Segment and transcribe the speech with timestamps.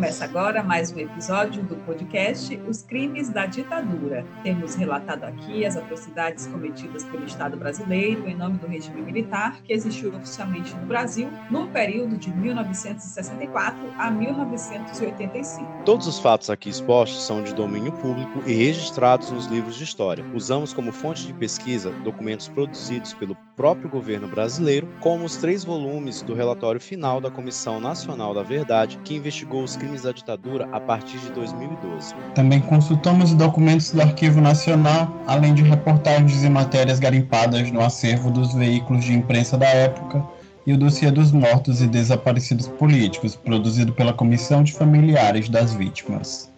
[0.00, 4.24] Começa agora mais um episódio do podcast Os Crimes da Ditadura.
[4.42, 9.74] Temos relatado aqui as atrocidades cometidas pelo Estado brasileiro em nome do regime militar que
[9.74, 15.84] existiu oficialmente no Brasil no período de 1964 a 1985.
[15.84, 20.24] Todos os fatos aqui expostos são de domínio público e registrados nos livros de história.
[20.32, 26.22] Usamos como fonte de pesquisa documentos produzidos pelo próprio governo brasileiro, como os três volumes
[26.22, 30.80] do relatório final da Comissão Nacional da Verdade, que investigou os crimes da ditadura a
[30.80, 32.14] partir de 2012.
[32.34, 38.54] Também consultamos documentos do Arquivo Nacional, além de reportagens e matérias garimpadas no acervo dos
[38.54, 40.26] veículos de imprensa da época
[40.66, 46.50] e o dossiê dos mortos e desaparecidos políticos, produzido pela Comissão de Familiares das Vítimas.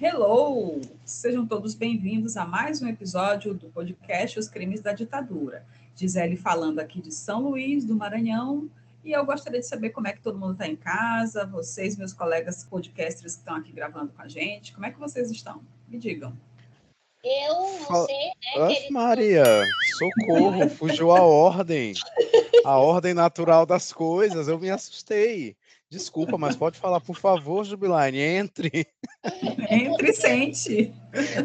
[0.00, 0.80] Hello!
[1.12, 5.64] Sejam todos bem-vindos a mais um episódio do podcast Os Crimes da Ditadura.
[5.94, 8.68] Gisele falando aqui de São Luís, do Maranhão,
[9.04, 12.14] e eu gostaria de saber como é que todo mundo está em casa, vocês, meus
[12.14, 15.62] colegas podcasters que estão aqui gravando com a gente, como é que vocês estão?
[15.86, 16.32] Me digam.
[17.22, 18.12] Eu, você,
[18.56, 18.94] né, querido?
[18.94, 19.44] Maria,
[19.98, 21.92] socorro, fugiu a ordem.
[22.64, 25.54] A ordem natural das coisas, eu me assustei.
[25.92, 28.86] Desculpa, mas pode falar, por favor, Jubilaine, entre.
[29.68, 30.90] Entre e sente.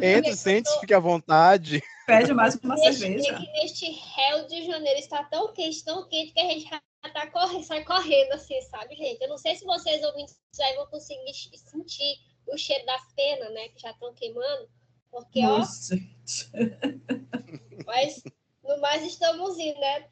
[0.02, 1.84] Entre, sente, fique à vontade.
[2.06, 3.40] Pede mais uma neste, cerveja.
[3.40, 6.82] Neste Rio de Janeiro está tão quente, tão quente, que a gente já
[7.14, 9.22] tá correndo, sai correndo assim, sabe, gente?
[9.22, 12.16] Eu não sei se vocês ouvintes aí vão conseguir sentir
[12.48, 14.70] o cheiro das penas, né, que já estão queimando,
[15.12, 18.24] porque, Nossa, ó, mas
[18.64, 20.08] no mais estamos indo, né?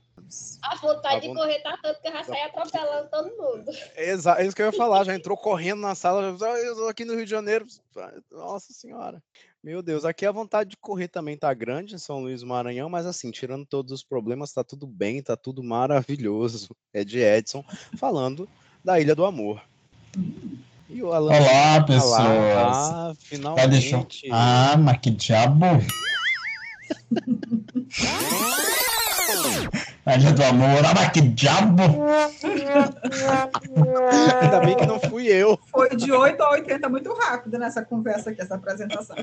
[0.61, 3.71] A vontade A de correr tá tanto que eu já saí atropelando todo mundo.
[3.95, 6.75] Exa é isso que eu ia falar, já entrou correndo na sala, já, "Ah, eu
[6.75, 7.66] tô aqui no Rio de Janeiro.
[8.31, 9.21] Nossa senhora.
[9.63, 12.89] Meu Deus, aqui a vontade de correr também tá grande em São Luís do Maranhão,
[12.89, 16.75] mas assim, tirando todos os problemas, tá tudo bem, tá tudo maravilhoso.
[16.93, 17.63] É de Edson
[17.97, 18.47] falando
[18.83, 19.61] da Ilha do Amor.
[20.88, 22.14] E o Alan Olá, pessoas.
[22.14, 23.15] ah, Ah, eu...
[23.20, 24.30] finalmente.
[24.32, 25.65] Ah, mas que diabo!
[30.08, 31.82] Ilha do Amor, ah, mas que diabo!
[34.42, 35.60] Ainda bem que não fui eu.
[35.71, 39.15] Foi de 8 a 80 muito rápido nessa conversa aqui, essa apresentação.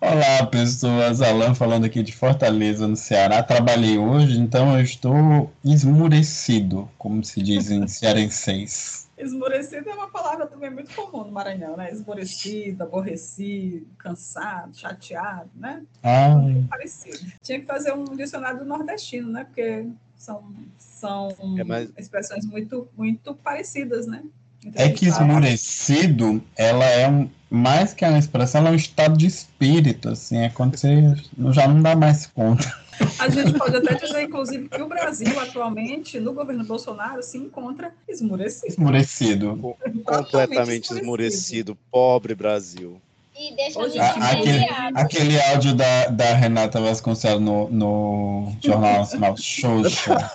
[0.00, 1.22] Olá, pessoas.
[1.22, 3.44] Alan falando aqui de Fortaleza, no Ceará.
[3.44, 9.09] Trabalhei hoje, então eu estou esmurecido, como se diz em cearenseis.
[9.20, 11.90] Esmorecido é uma palavra também muito comum no Maranhão, né?
[11.92, 15.82] Esmorecido, aborrecido, cansado, chateado, né?
[16.02, 17.18] Ai, Parecido.
[17.42, 19.44] Tinha que fazer um dicionário do nordestino, né?
[19.44, 19.86] Porque
[20.16, 20.44] são,
[20.78, 24.22] são É, mas- expressões muito, muito parecidas, né?
[24.64, 29.16] Então, é que esmurecido, ela é um, mais que uma expressão, ela é um estado
[29.16, 31.14] de espírito, assim, é quando você
[31.52, 32.70] já não dá mais conta.
[33.18, 37.92] A gente pode até dizer, inclusive, que o Brasil, atualmente, no governo Bolsonaro, se encontra
[38.08, 38.66] esmurecido.
[38.68, 39.76] Esmurecido.
[40.04, 41.76] Completamente esmorecido.
[41.90, 43.00] Pobre Brasil.
[43.36, 44.68] E deixa Hoje a gente a- aquele-.
[44.94, 50.30] Aquele áudio da, da Renata Vasconcelos no, no Jornal Nacional, Xoxa,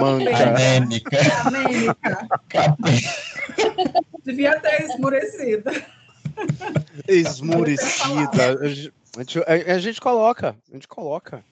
[0.00, 0.54] Manca.
[0.54, 3.14] anêmica, capeta.
[4.24, 5.70] devia ter esmurecido.
[7.06, 8.58] Esmurecida.
[8.62, 8.66] A
[9.22, 10.56] gente, a- a gente coloca.
[10.70, 11.44] A gente coloca.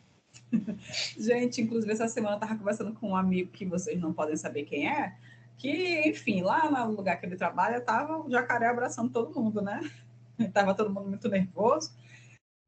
[1.18, 4.64] Gente, inclusive, essa semana eu estava conversando com um amigo que vocês não podem saber
[4.64, 5.16] quem é,
[5.56, 9.80] que, enfim, lá no lugar que ele trabalha, estava o jacaré abraçando todo mundo, né?
[10.38, 11.92] Estava todo mundo muito nervoso.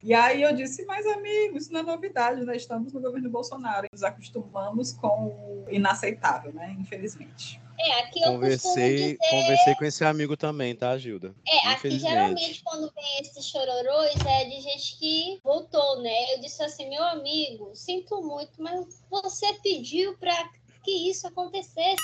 [0.01, 2.55] E aí eu disse, mas amigo, isso não é novidade, né?
[2.55, 6.75] Estamos no governo Bolsonaro, nos acostumamos com o inaceitável, né?
[6.79, 7.61] Infelizmente.
[7.79, 11.35] É, aqui eu Conversei, dizer conversei com esse amigo também, tá, Gilda?
[11.47, 16.33] É, aqui geralmente quando vem esses chororôs é de gente que voltou, né?
[16.33, 20.35] Eu disse assim, meu amigo, sinto muito, mas você pediu para
[20.83, 22.01] que isso acontecesse,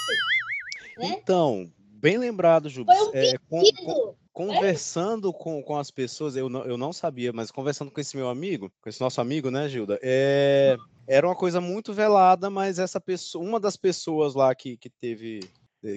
[0.97, 1.17] né?
[1.21, 2.93] Então, bem lembrado, Juba.
[2.95, 4.17] Foi um É, com- com- Pedido.
[4.31, 8.29] conversando com, com as pessoas, eu não, eu não sabia, mas conversando com esse meu
[8.29, 9.99] amigo, com esse nosso amigo, né, Gilda?
[10.03, 10.77] É,
[11.07, 15.39] era uma coisa muito velada, mas essa pessoa, uma das pessoas lá que, que teve,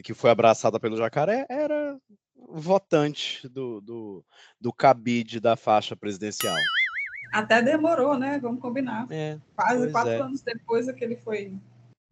[0.03, 1.99] que foi abraçada pelo jacaré, era
[2.49, 4.25] votante do, do,
[4.61, 6.57] do cabide da faixa presidencial.
[7.33, 8.39] Até demorou, né?
[8.41, 9.07] Vamos combinar.
[9.11, 10.21] É, Quase quatro é.
[10.21, 11.55] anos depois é que ele foi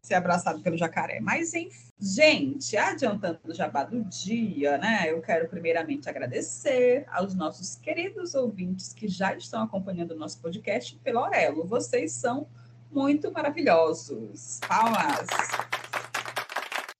[0.02, 1.18] ser abraçado pelo jacaré.
[1.20, 5.10] Mas, enfim, gente, adiantando o jabá do dia, né?
[5.10, 10.94] Eu quero primeiramente agradecer aos nossos queridos ouvintes que já estão acompanhando o nosso podcast
[11.02, 11.64] pelo Aurelo.
[11.64, 12.46] Vocês são
[12.90, 14.60] muito maravilhosos.
[14.68, 15.26] Palmas!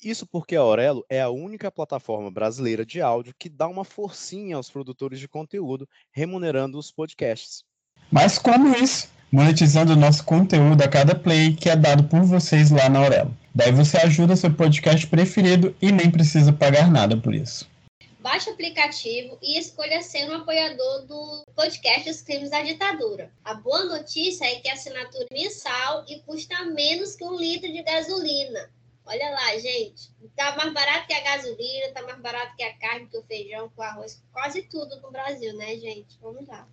[0.04, 4.56] Isso porque a Aurelo é a única plataforma brasileira de áudio que dá uma forcinha
[4.56, 7.64] aos produtores de conteúdo, remunerando os podcasts.
[8.12, 9.08] Mas como isso?
[9.32, 13.34] Monetizando o nosso conteúdo a cada play que é dado por vocês lá na Aurelo.
[13.54, 17.66] Daí você ajuda seu podcast preferido e nem precisa pagar nada por isso.
[18.20, 23.30] Baixe o aplicativo e escolha ser um apoiador do podcast Os Crimes da Ditadura.
[23.42, 27.72] A boa notícia é que a assinatura é mensal e custa menos que um litro
[27.72, 28.70] de gasolina.
[29.06, 30.10] Olha lá, gente.
[30.34, 33.68] Tá mais barato que a gasolina, tá mais barato que a carne, que o feijão,
[33.68, 36.18] que o arroz, quase tudo no Brasil, né, gente?
[36.20, 36.66] Vamos lá.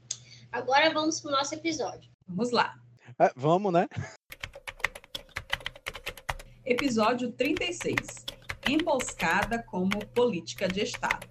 [0.52, 2.10] Agora vamos pro nosso episódio.
[2.28, 2.80] Vamos lá.
[3.20, 3.88] É, vamos, né?
[6.66, 7.98] Episódio 36.
[8.70, 11.28] Emboscada como política de Estado.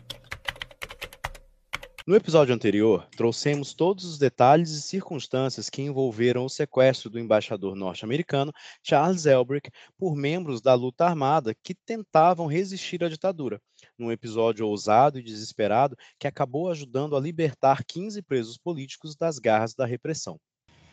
[2.06, 7.76] No episódio anterior, trouxemos todos os detalhes e circunstâncias que envolveram o sequestro do embaixador
[7.76, 8.52] norte-americano
[8.82, 13.60] Charles Elbrick por membros da luta armada que tentavam resistir à ditadura,
[13.98, 19.74] num episódio ousado e desesperado que acabou ajudando a libertar 15 presos políticos das garras
[19.74, 20.38] da repressão.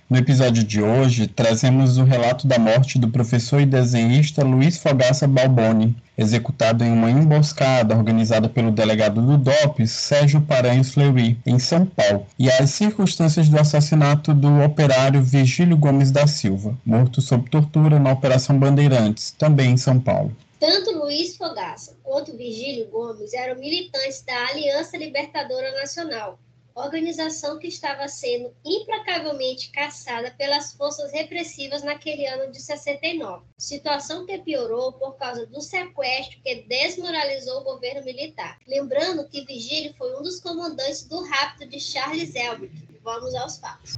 [0.09, 5.27] No episódio de hoje, trazemos o relato da morte do professor e desenhista Luiz Fogaça
[5.27, 11.85] Balboni, executado em uma emboscada organizada pelo delegado do DOPS, Sérgio Paranhos Fleury, em São
[11.85, 17.99] Paulo, e as circunstâncias do assassinato do operário Virgílio Gomes da Silva, morto sob tortura
[17.99, 20.33] na Operação Bandeirantes, também em São Paulo.
[20.57, 26.39] Tanto Luiz Fogaça quanto Virgílio Gomes eram militantes da Aliança Libertadora Nacional,
[26.85, 33.45] organização que estava sendo implacavelmente caçada pelas forças repressivas naquele ano de 69.
[33.57, 38.59] Situação que piorou por causa do sequestro que desmoralizou o governo militar.
[38.67, 42.99] Lembrando que Vigílio foi um dos comandantes do rapto de Charles Elbrick.
[43.03, 43.95] Vamos aos fatos.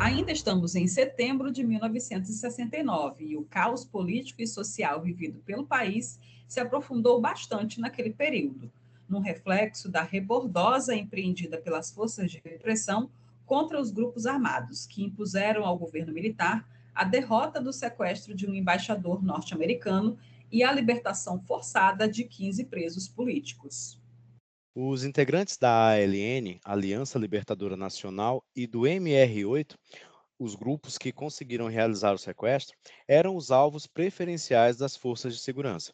[0.00, 6.20] Ainda estamos em setembro de 1969 e o caos político e social vivido pelo país
[6.54, 8.70] se aprofundou bastante naquele período,
[9.08, 13.10] num reflexo da rebordosa empreendida pelas forças de repressão
[13.44, 16.64] contra os grupos armados, que impuseram ao governo militar
[16.94, 20.16] a derrota do sequestro de um embaixador norte-americano
[20.50, 24.00] e a libertação forçada de 15 presos políticos.
[24.76, 29.74] Os integrantes da ALN, Aliança Libertadora Nacional, e do MR8,
[30.38, 32.76] os grupos que conseguiram realizar o sequestro,
[33.08, 35.92] eram os alvos preferenciais das forças de segurança.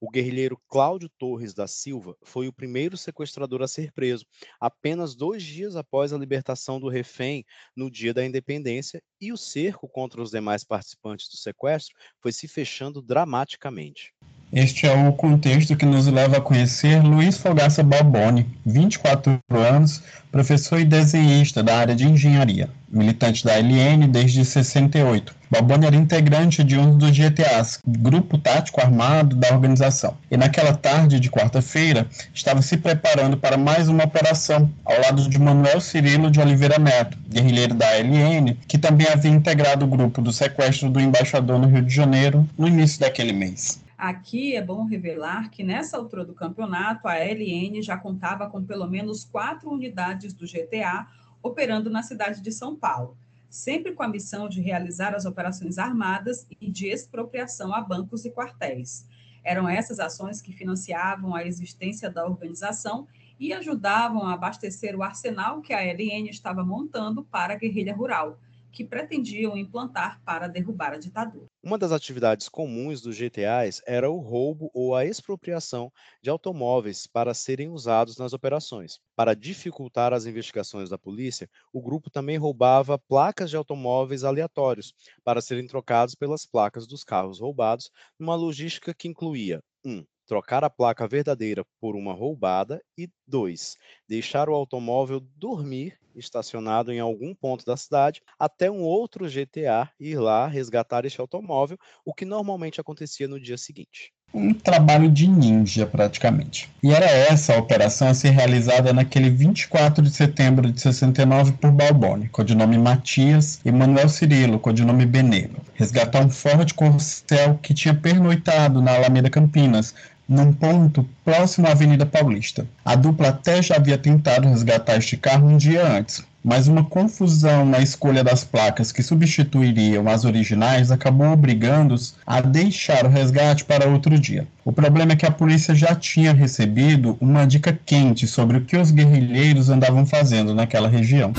[0.00, 4.24] O guerrilheiro Cláudio Torres da Silva foi o primeiro sequestrador a ser preso,
[4.60, 9.88] apenas dois dias após a libertação do refém no dia da independência, e o cerco
[9.88, 14.14] contra os demais participantes do sequestro foi se fechando dramaticamente.
[14.50, 20.02] Este é o contexto que nos leva a conhecer Luiz Fogaça Balboni, 24 anos,
[20.32, 25.34] professor e desenhista da área de engenharia, militante da LN desde 68.
[25.50, 31.20] Balboni era integrante de um dos GTAs, Grupo Tático Armado da organização, e naquela tarde
[31.20, 36.40] de quarta-feira estava se preparando para mais uma operação, ao lado de Manuel Cirilo de
[36.40, 41.58] Oliveira Neto, guerrilheiro da LN, que também havia integrado o grupo do sequestro do embaixador
[41.58, 43.86] no Rio de Janeiro no início daquele mês.
[43.98, 48.86] Aqui é bom revelar que nessa altura do campeonato, a LN já contava com pelo
[48.86, 51.08] menos quatro unidades do GTA
[51.42, 53.18] operando na cidade de São Paulo,
[53.50, 58.30] sempre com a missão de realizar as operações armadas e de expropriação a bancos e
[58.30, 59.04] quartéis.
[59.42, 65.60] Eram essas ações que financiavam a existência da organização e ajudavam a abastecer o arsenal
[65.60, 68.38] que a LN estava montando para a guerrilha rural
[68.72, 71.46] que pretendiam implantar para derrubar a ditadura.
[71.62, 77.34] Uma das atividades comuns dos GTAs era o roubo ou a expropriação de automóveis para
[77.34, 78.98] serem usados nas operações.
[79.16, 84.94] Para dificultar as investigações da polícia, o grupo também roubava placas de automóveis aleatórios
[85.24, 89.90] para serem trocados pelas placas dos carros roubados, numa logística que incluía 1.
[89.90, 96.92] Um, trocar a placa verdadeira por uma roubada e dois, deixar o automóvel dormir estacionado
[96.92, 102.12] em algum ponto da cidade até um outro GTA ir lá resgatar este automóvel, o
[102.12, 104.12] que normalmente acontecia no dia seguinte.
[104.34, 106.68] Um trabalho de ninja, praticamente.
[106.82, 111.70] E era essa a operação a ser realizada naquele 24 de setembro de 69 por
[111.70, 115.62] Balboni, codinome Matias, e Manuel Cirilo, codinome Benelo.
[115.74, 119.94] Resgatar um Ford Corcel que tinha pernoitado na Alameda Campinas,
[120.28, 122.66] num ponto próximo à Avenida Paulista.
[122.84, 127.64] A dupla até já havia tentado resgatar este carro um dia antes, mas uma confusão
[127.64, 133.88] na escolha das placas que substituiriam as originais acabou obrigando-os a deixar o resgate para
[133.88, 134.46] outro dia.
[134.64, 138.76] O problema é que a polícia já tinha recebido uma dica quente sobre o que
[138.76, 141.32] os guerrilheiros andavam fazendo naquela região.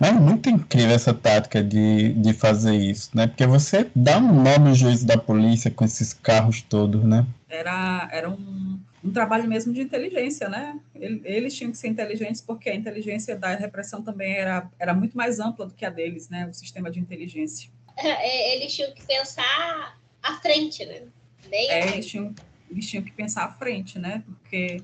[0.00, 3.26] Mas é muito incrível essa tática de, de fazer isso, né?
[3.26, 7.26] Porque você dá um nó no juízo da polícia com esses carros todos, né?
[7.50, 10.80] Era, era um, um trabalho mesmo de inteligência, né?
[10.94, 15.38] Eles tinham que ser inteligentes porque a inteligência da repressão também era, era muito mais
[15.38, 16.46] ampla do que a deles, né?
[16.46, 17.68] O sistema de inteligência.
[17.98, 21.02] É, eles tinham que pensar à frente, né?
[21.50, 22.34] Bem é, eles tinham,
[22.70, 24.22] eles tinham que pensar à frente, né?
[24.26, 24.82] Porque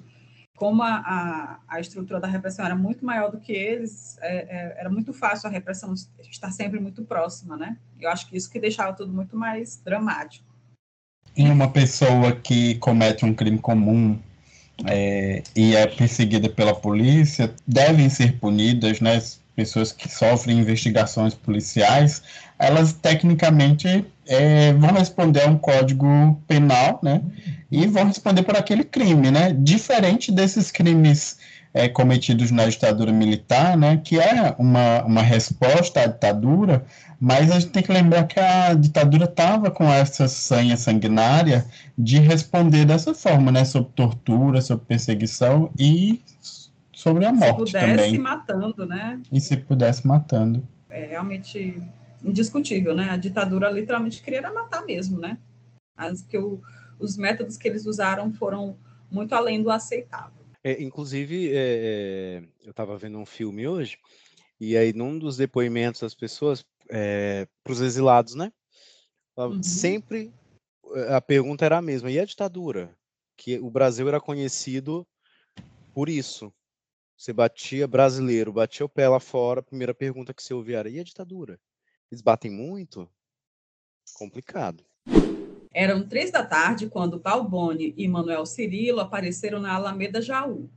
[0.56, 4.76] como a, a, a, estrutura da repressão era muito maior do que eles, é, é,
[4.80, 7.76] era muito fácil a repressão estar sempre muito próxima, né?
[8.00, 10.46] Eu acho que isso que deixava tudo muito mais dramático.
[11.36, 14.18] E uma pessoa que comete um crime comum
[14.86, 19.22] é, e é perseguida pela polícia devem ser punidas, né?
[19.54, 22.22] Pessoas que sofrem investigações policiais,
[22.58, 27.22] elas tecnicamente é, vão responder a um código penal, né?
[27.70, 29.52] E vão responder por aquele crime, né?
[29.52, 31.38] Diferente desses crimes
[31.72, 34.00] é, cometidos na ditadura militar, né?
[34.02, 36.84] Que é uma, uma resposta à ditadura,
[37.20, 41.64] mas a gente tem que lembrar que a ditadura estava com essa sanha sanguinária
[41.96, 43.64] de responder dessa forma, né?
[43.64, 46.20] Sobre tortura, sobre perseguição e
[46.92, 47.88] sobre a morte também.
[47.88, 48.18] Se pudesse também.
[48.20, 49.20] matando, né?
[49.30, 50.66] E se pudesse matando.
[50.90, 51.80] É realmente
[52.24, 53.10] indiscutível, né?
[53.10, 55.38] A ditadura literalmente queria matar mesmo, né?
[55.96, 56.60] As, que o,
[56.98, 58.78] os métodos que eles usaram foram
[59.10, 60.44] muito além do aceitável.
[60.62, 63.98] É, inclusive, é, é eu estava vendo um filme hoje,
[64.58, 68.52] e aí num dos depoimentos das pessoas, é, para os exilados, né?
[69.36, 69.62] Uhum.
[69.62, 70.32] Sempre
[70.94, 72.96] é, a pergunta era a mesma, e a ditadura?
[73.36, 75.06] Que o Brasil era conhecido
[75.92, 76.52] por isso.
[77.16, 80.90] Você batia brasileiro, batia o pé lá fora, a primeira pergunta que você ouvia era,
[80.90, 81.58] e a ditadura?
[82.10, 83.08] Eles batem muito?
[84.14, 84.84] Complicado.
[85.74, 90.70] Eram três da tarde quando Balboni e Manuel Cirilo apareceram na Alameda Jaú.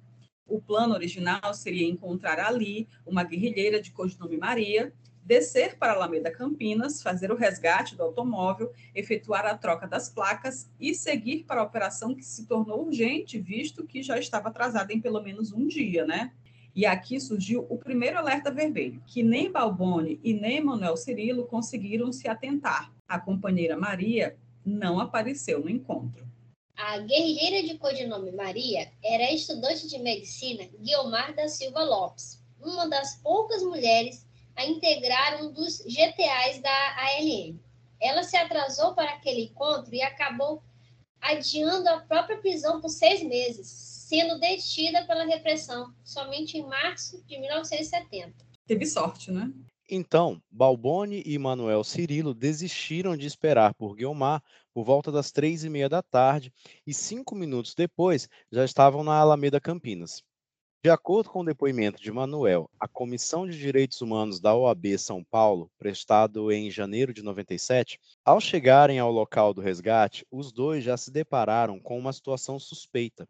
[0.46, 4.92] O plano original seria encontrar ali uma guerrilheira de codinome Maria,
[5.24, 10.68] descer para a Alameda Campinas, fazer o resgate do automóvel, efetuar a troca das placas
[10.80, 15.00] e seguir para a operação que se tornou urgente, visto que já estava atrasada em
[15.00, 16.34] pelo menos um dia, né?
[16.76, 22.12] E aqui surgiu o primeiro alerta vermelho, que nem Balboni e nem Manuel Cirilo conseguiram
[22.12, 22.92] se atentar.
[23.08, 26.28] A companheira Maria não apareceu no encontro.
[26.78, 33.16] A guerrilheira de codinome Maria era estudante de medicina Guiomar da Silva Lopes, uma das
[33.16, 37.60] poucas mulheres a integrar um dos GTAs da ALM.
[38.00, 40.62] Ela se atrasou para aquele encontro e acabou
[41.20, 43.68] adiando a própria prisão por seis meses,
[44.10, 48.44] sendo detida pela repressão somente em março de 1970.
[48.66, 49.54] Teve sorte, né?
[49.88, 54.42] Então, Balboni e Manuel Cirilo desistiram de esperar por Guiomar
[54.74, 56.52] por volta das três e meia da tarde
[56.88, 60.24] e cinco minutos depois já estavam na Alameda Campinas.
[60.84, 65.24] De acordo com o depoimento de Manuel, a Comissão de Direitos Humanos da OAB São
[65.24, 70.98] Paulo, prestado em janeiro de 97, ao chegarem ao local do resgate, os dois já
[70.98, 73.28] se depararam com uma situação suspeita.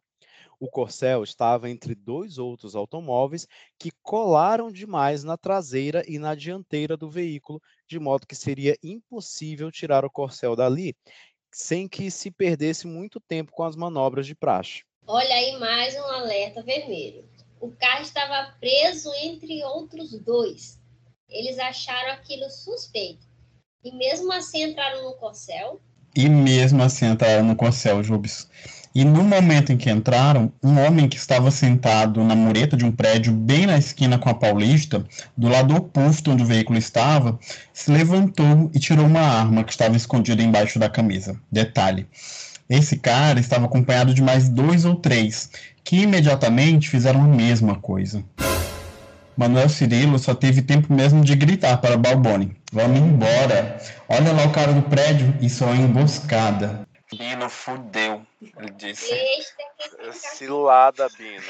[0.60, 3.48] O Corcel estava entre dois outros automóveis
[3.78, 9.72] que colaram demais na traseira e na dianteira do veículo, de modo que seria impossível
[9.72, 10.96] tirar o Corcel dali
[11.52, 14.84] sem que se perdesse muito tempo com as manobras de praxe.
[15.08, 17.28] Olha aí mais um alerta vermelho.
[17.60, 20.80] O carro estava preso entre outros dois.
[21.28, 23.28] Eles acharam aquilo suspeito.
[23.84, 25.80] E mesmo assim entraram no Corcel.
[26.16, 28.48] E mesmo assim entraram no Corcel, Jubes.
[28.94, 32.92] E no momento em que entraram, um homem que estava sentado na mureta de um
[32.92, 35.06] prédio bem na esquina com a Paulista,
[35.38, 37.38] do lado oposto onde o veículo estava,
[37.72, 41.40] se levantou e tirou uma arma que estava escondida embaixo da camisa.
[41.52, 42.08] Detalhe:
[42.70, 45.50] esse cara estava acompanhado de mais dois ou três,
[45.84, 48.24] que imediatamente fizeram a mesma coisa.
[49.36, 53.80] Manuel Cirilo só teve tempo mesmo de gritar para Balboni: Vamos embora!
[54.08, 56.89] Olha lá o cara do prédio, isso é uma emboscada.
[57.12, 59.14] Bino fudeu, ele disse.
[60.14, 61.44] Cilada, Bino.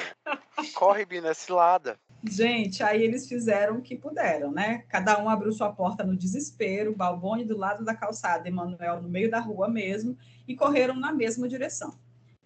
[0.74, 2.00] Corre, Bino, é cilada.
[2.24, 4.84] Gente, aí eles fizeram o que puderam, né?
[4.90, 9.30] Cada um abriu sua porta no desespero, Balboni do lado da calçada, Emanuel no meio
[9.30, 11.98] da rua mesmo, e correram na mesma direção.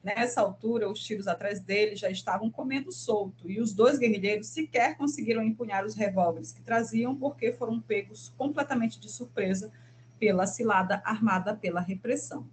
[0.03, 4.97] Nessa altura, os tiros atrás deles já estavam comendo solto, e os dois guerrilheiros sequer
[4.97, 9.71] conseguiram empunhar os revólveres que traziam, porque foram pegos completamente de surpresa
[10.19, 12.47] pela cilada armada pela repressão.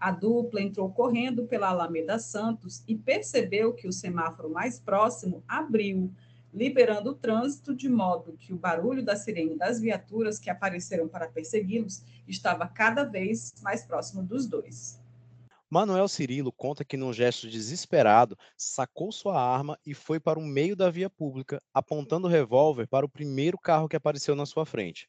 [0.00, 6.12] A dupla entrou correndo pela Alameda Santos e percebeu que o semáforo mais próximo abriu,
[6.54, 11.28] liberando o trânsito de modo que o barulho da sirene das viaturas que apareceram para
[11.28, 15.00] persegui-los estava cada vez mais próximo dos dois.
[15.70, 20.74] Manuel Cirilo conta que, num gesto desesperado, sacou sua arma e foi para o meio
[20.74, 25.08] da via pública, apontando o revólver para o primeiro carro que apareceu na sua frente.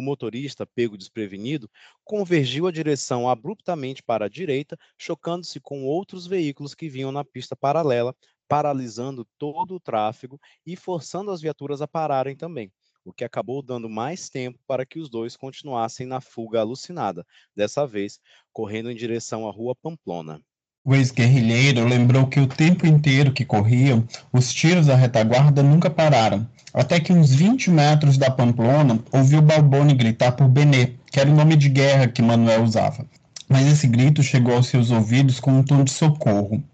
[0.00, 1.70] O motorista, pego desprevenido,
[2.02, 7.54] convergiu a direção abruptamente para a direita, chocando-se com outros veículos que vinham na pista
[7.54, 8.16] paralela,
[8.48, 12.72] paralisando todo o tráfego e forçando as viaturas a pararem também,
[13.04, 17.86] o que acabou dando mais tempo para que os dois continuassem na fuga alucinada, dessa
[17.86, 18.18] vez
[18.54, 20.42] correndo em direção à rua Pamplona.
[20.82, 26.48] O ex-guerrilheiro lembrou que o tempo inteiro que corriam, os tiros da retaguarda nunca pararam,
[26.72, 31.34] até que uns 20 metros da Pamplona ouviu Balboni gritar por Benê, que era o
[31.34, 33.04] nome de guerra que Manuel usava.
[33.46, 36.64] Mas esse grito chegou aos seus ouvidos com um tom de socorro.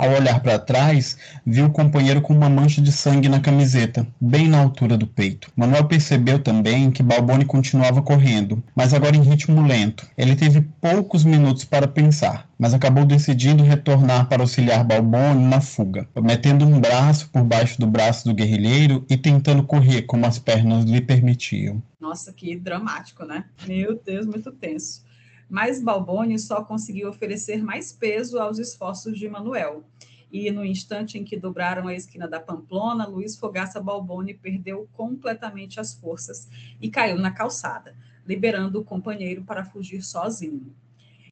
[0.00, 4.48] Ao olhar para trás, viu o companheiro com uma mancha de sangue na camiseta, bem
[4.48, 5.52] na altura do peito.
[5.54, 10.08] Manuel percebeu também que Balboni continuava correndo, mas agora em ritmo lento.
[10.16, 16.08] Ele teve poucos minutos para pensar, mas acabou decidindo retornar para auxiliar Balboni na fuga,
[16.22, 20.86] metendo um braço por baixo do braço do guerrilheiro e tentando correr como as pernas
[20.86, 21.82] lhe permitiam.
[22.00, 23.44] Nossa, que dramático, né?
[23.66, 25.09] Meu Deus, muito tenso
[25.50, 29.84] mas Balboni só conseguiu oferecer mais peso aos esforços de Manuel.
[30.30, 35.80] E no instante em que dobraram a esquina da Pamplona, Luiz Fogaça Balboni perdeu completamente
[35.80, 36.48] as forças
[36.80, 40.72] e caiu na calçada, liberando o companheiro para fugir sozinho.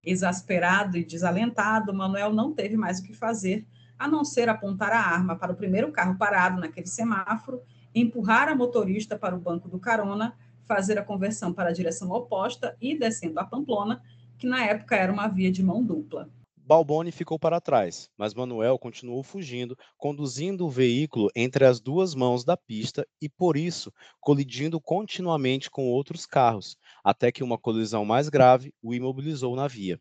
[0.04, 3.64] Exasperado e desalentado, Manuel não teve mais o que fazer,
[3.96, 7.62] a não ser apontar a arma para o primeiro carro parado naquele semáforo,
[7.94, 10.34] empurrar a motorista para o banco do carona
[10.68, 14.02] fazer a conversão para a direção oposta e descendo a Pamplona,
[14.38, 16.30] que na época era uma via de mão dupla.
[16.56, 22.44] Balboni ficou para trás, mas Manuel continuou fugindo, conduzindo o veículo entre as duas mãos
[22.44, 28.28] da pista e, por isso, colidindo continuamente com outros carros, até que uma colisão mais
[28.28, 29.98] grave o imobilizou na via.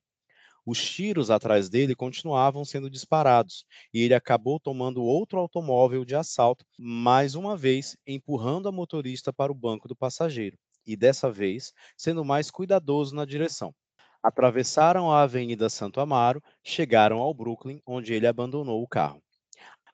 [0.70, 6.66] Os tiros atrás dele continuavam sendo disparados e ele acabou tomando outro automóvel de assalto,
[6.78, 12.26] mais uma vez empurrando a motorista para o banco do passageiro e dessa vez sendo
[12.26, 13.74] mais cuidadoso na direção.
[14.22, 19.24] Atravessaram a Avenida Santo Amaro, chegaram ao Brooklyn, onde ele abandonou o carro.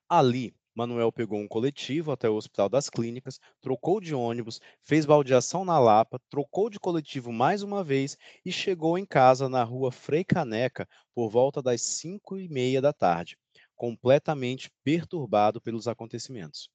[0.10, 5.66] Ali, Manuel pegou um coletivo até o Hospital das Clínicas, trocou de ônibus, fez baldeação
[5.66, 10.24] na Lapa, trocou de coletivo mais uma vez e chegou em casa na rua Frei
[10.24, 13.38] Caneca por volta das cinco e meia da tarde,
[13.76, 16.70] completamente perturbado pelos acontecimentos.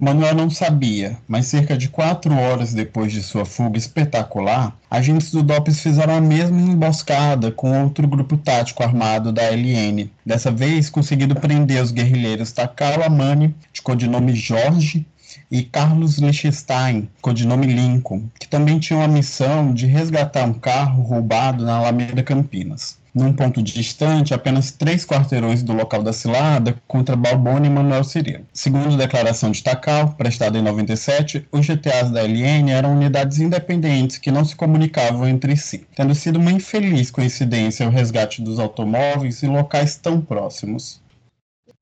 [0.00, 5.42] Manuel não sabia, mas cerca de quatro horas depois de sua fuga espetacular, agentes do
[5.42, 11.34] DOPS fizeram a mesma emboscada com outro grupo tático armado da LN, dessa vez conseguindo
[11.34, 15.06] prender os guerrilheiros Takao Amani, de codinome Jorge,
[15.50, 21.62] e Carlos Lichtenstein, codinome Lincoln, que também tinham a missão de resgatar um carro roubado
[21.62, 27.66] na Alameda Campinas num ponto distante, apenas três quarteirões do local da cilada, contra Balboni
[27.66, 28.46] e Manuel Cirilo.
[28.52, 34.30] Segundo declaração de Takal, prestada em 97, os GTAs da LN eram unidades independentes que
[34.30, 39.48] não se comunicavam entre si, tendo sido uma infeliz coincidência o resgate dos automóveis em
[39.48, 41.00] locais tão próximos.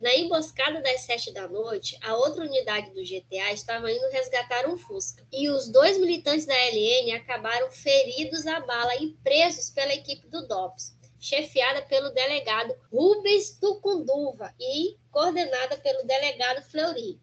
[0.00, 4.78] Na emboscada das sete da noite, a outra unidade do GTA estava indo resgatar um
[4.78, 5.24] Fusca.
[5.32, 10.46] E os dois militantes da LN acabaram feridos à bala e presos pela equipe do
[10.46, 17.20] DOPS chefiada pelo delegado Rubens Tucunduva e coordenada pelo delegado Fleury.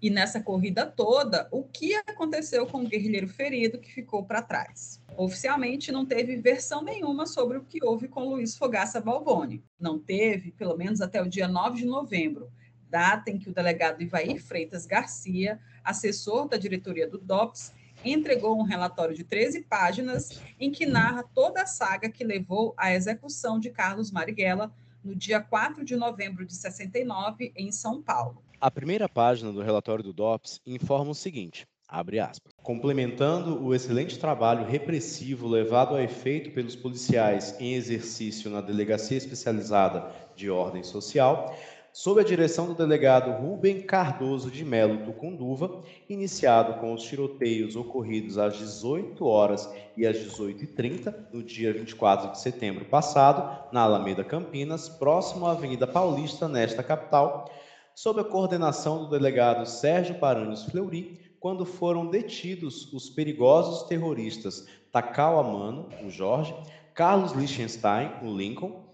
[0.00, 5.02] E nessa corrida toda, o que aconteceu com o guerrilheiro ferido que ficou para trás?
[5.16, 9.64] Oficialmente não teve versão nenhuma sobre o que houve com Luiz Fogaça Balboni.
[9.78, 12.48] Não teve, pelo menos até o dia 9 de novembro,
[12.88, 18.62] data em que o delegado Ivair Freitas Garcia, assessor da diretoria do DOPS, entregou um
[18.62, 23.70] relatório de 13 páginas em que narra toda a saga que levou à execução de
[23.70, 28.42] Carlos Marighella no dia 4 de novembro de 69 em São Paulo.
[28.60, 32.52] A primeira página do relatório do DOPS informa o seguinte: abre aspas.
[32.62, 40.12] Complementando o excelente trabalho repressivo levado a efeito pelos policiais em exercício na Delegacia Especializada
[40.34, 41.56] de Ordem Social,
[41.98, 48.38] sob a direção do delegado Rubem Cardoso de Melo Tucunduva, iniciado com os tiroteios ocorridos
[48.38, 54.88] às 18 horas e às 18h30, no dia 24 de setembro passado, na Alameda Campinas,
[54.88, 57.50] próximo à Avenida Paulista, nesta capital,
[57.96, 65.40] sob a coordenação do delegado Sérgio Paranhos Fleury, quando foram detidos os perigosos terroristas Takao
[65.40, 66.54] Amano, o Jorge,
[66.94, 68.87] Carlos Lichtenstein, o Lincoln,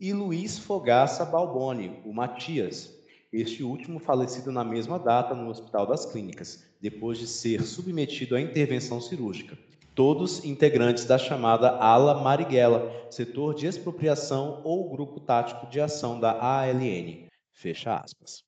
[0.00, 2.98] e Luiz Fogaça Balboni, o Matias,
[3.30, 8.40] este último falecido na mesma data no Hospital das Clínicas, depois de ser submetido à
[8.40, 9.58] intervenção cirúrgica.
[9.94, 16.40] todos integrantes da chamada Ala Marighella, setor de expropriação ou grupo tático de ação da
[16.40, 17.28] ALN.
[17.52, 18.42] Fecha aspas.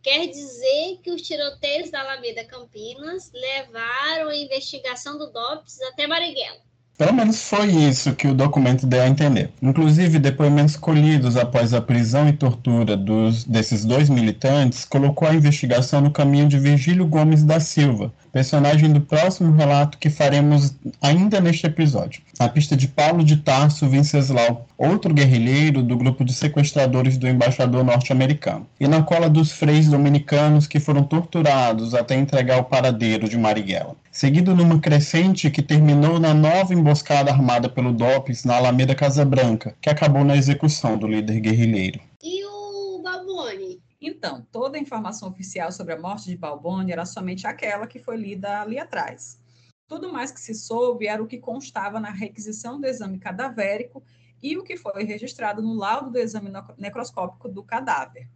[0.00, 6.65] Quer dizer que os tiroteios da Alameda Campinas levaram a investigação do DOPS até Marighella.
[6.98, 9.50] Pelo menos foi isso que o documento deu a entender.
[9.60, 16.00] Inclusive, depoimentos colhidos após a prisão e tortura dos, desses dois militantes colocou a investigação
[16.00, 21.66] no caminho de Virgílio Gomes da Silva, personagem do próximo relato que faremos ainda neste
[21.66, 22.22] episódio.
[22.40, 27.84] Na pista de Paulo de Tarso Venceslau, outro guerrilheiro do grupo de sequestradores do embaixador
[27.84, 33.36] norte-americano, e na cola dos freis dominicanos que foram torturados até entregar o paradeiro de
[33.36, 39.26] Marighella seguido numa crescente que terminou na nova emboscada armada pelo DOPS na Alameda Casa
[39.26, 42.00] Branca, que acabou na execução do líder guerrilheiro.
[42.22, 43.78] E o Balboni?
[44.00, 48.16] Então, toda a informação oficial sobre a morte de Balboni era somente aquela que foi
[48.16, 49.38] lida ali atrás.
[49.86, 54.02] Tudo mais que se soube era o que constava na requisição do exame cadavérico
[54.42, 58.26] e o que foi registrado no laudo do exame necroscópico do cadáver.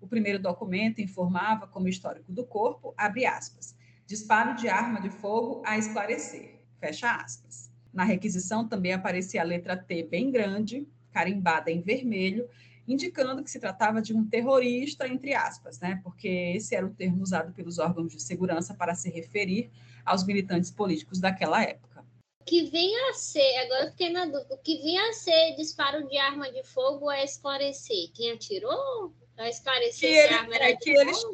[0.00, 3.78] O primeiro documento informava como histórico do corpo, abre aspas,
[4.10, 7.70] disparo de arma de fogo a esclarecer, fecha aspas.
[7.92, 12.48] Na requisição também aparecia a letra T bem grande, carimbada em vermelho,
[12.88, 16.00] indicando que se tratava de um terrorista, entre aspas, né?
[16.02, 19.70] Porque esse era o termo usado pelos órgãos de segurança para se referir
[20.04, 22.04] aos militantes políticos daquela época.
[22.44, 26.08] Que vinha a ser, agora eu fiquei na dúvida, o que vinha a ser disparo
[26.08, 28.10] de arma de fogo a esclarecer?
[28.12, 29.14] Quem atirou?
[29.38, 31.24] A esclarecer que ele, a arma era é, que eles,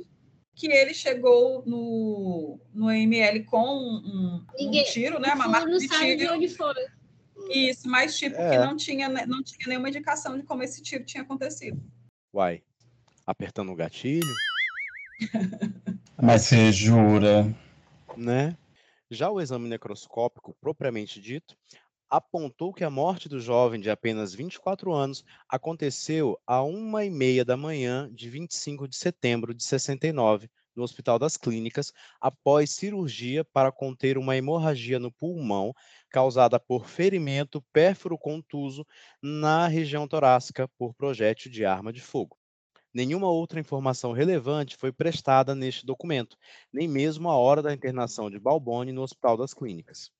[0.56, 5.34] que ele chegou no, no ML com um, um tiro, né?
[5.34, 6.18] Uma marca de tiro.
[6.18, 6.74] De onde foi.
[7.50, 8.50] Isso, mas tipo é.
[8.50, 11.78] que não tinha, não tinha nenhuma indicação de como esse tiro tinha acontecido.
[12.34, 12.62] Uai,
[13.26, 14.34] apertando o gatilho?
[16.20, 17.54] mas você jura?
[18.16, 18.56] Né?
[19.10, 21.54] Já o exame necroscópico propriamente dito
[22.10, 27.44] apontou que a morte do jovem de apenas 24 anos aconteceu a uma e meia
[27.44, 33.72] da manhã de 25 de setembro de 69, no Hospital das Clínicas, após cirurgia para
[33.72, 35.72] conter uma hemorragia no pulmão
[36.10, 38.86] causada por ferimento pérfuro contuso
[39.22, 42.36] na região torácica por projétil de arma de fogo.
[42.92, 46.36] Nenhuma outra informação relevante foi prestada neste documento,
[46.72, 50.10] nem mesmo a hora da internação de Balboni no Hospital das Clínicas.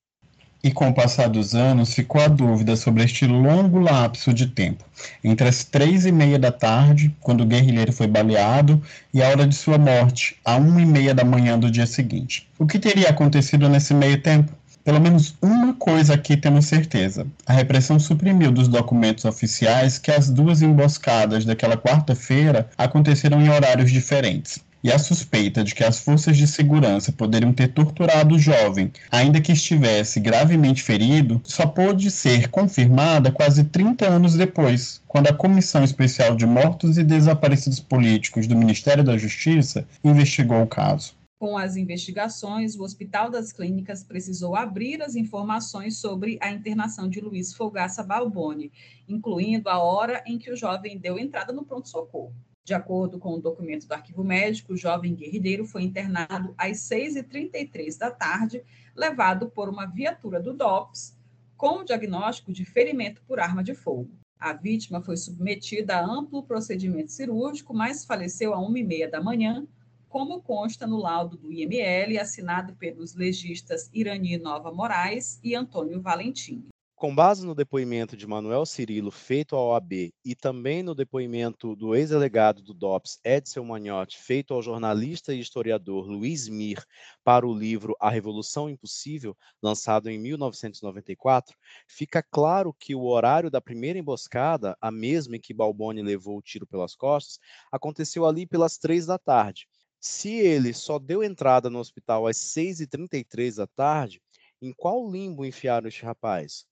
[0.63, 4.83] E com o passar dos anos, ficou a dúvida sobre este longo lapso de tempo,
[5.23, 8.81] entre as três e meia da tarde, quando o guerrilheiro foi baleado,
[9.13, 12.49] e a hora de sua morte, a uma e meia da manhã do dia seguinte.
[12.57, 14.51] O que teria acontecido nesse meio tempo?
[14.83, 17.27] Pelo menos uma coisa aqui temos certeza.
[17.45, 23.91] A repressão suprimiu dos documentos oficiais que as duas emboscadas daquela quarta-feira aconteceram em horários
[23.91, 28.91] diferentes e a suspeita de que as forças de segurança poderiam ter torturado o jovem,
[29.11, 35.33] ainda que estivesse gravemente ferido, só pôde ser confirmada quase 30 anos depois, quando a
[35.33, 41.17] Comissão Especial de Mortos e Desaparecidos Políticos do Ministério da Justiça investigou o caso.
[41.39, 47.21] Com as investigações, o Hospital das Clínicas precisou abrir as informações sobre a internação de
[47.21, 48.71] Luiz Fogaça Balboni,
[49.07, 52.33] incluindo a hora em que o jovem deu entrada no pronto-socorro.
[52.67, 57.97] De acordo com o documento do arquivo médico, o jovem guerrilheiro foi internado às 6h33
[57.97, 58.61] da tarde,
[58.93, 61.17] levado por uma viatura do DOPS,
[61.55, 64.11] com diagnóstico de ferimento por arma de fogo.
[64.37, 69.65] A vítima foi submetida a amplo procedimento cirúrgico, mas faleceu a 1h30 da manhã,
[70.09, 76.67] como consta no laudo do IML, assinado pelos legistas Irani Nova Moraes e Antônio Valentim.
[76.97, 81.93] Com base no depoimento de Manuel Cirilo feito ao OAB e também no depoimento do
[81.93, 86.83] ex-delegado do DOPS, Edson Maniotti, feito ao jornalista e historiador Luiz Mir
[87.23, 91.55] para o livro A Revolução Impossível, lançado em 1994,
[91.87, 96.41] fica claro que o horário da primeira emboscada, a mesma em que Balboni levou o
[96.41, 97.37] tiro pelas costas,
[97.71, 99.67] aconteceu ali pelas três da tarde.
[99.99, 104.19] Se ele só deu entrada no hospital às 6h33 da tarde,
[104.59, 106.65] em qual limbo enfiaram este rapaz?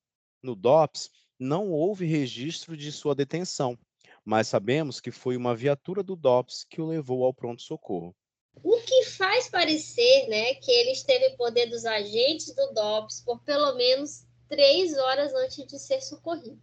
[0.45, 3.75] No DOPS, não houve registro de sua detenção,
[4.23, 8.15] mas sabemos que foi uma viatura do DOPS que o levou ao pronto-socorro.
[8.63, 13.73] O que faz parecer né, que ele esteve poder dos agentes do DOPS por pelo
[13.73, 16.61] menos três horas antes de ser socorrido.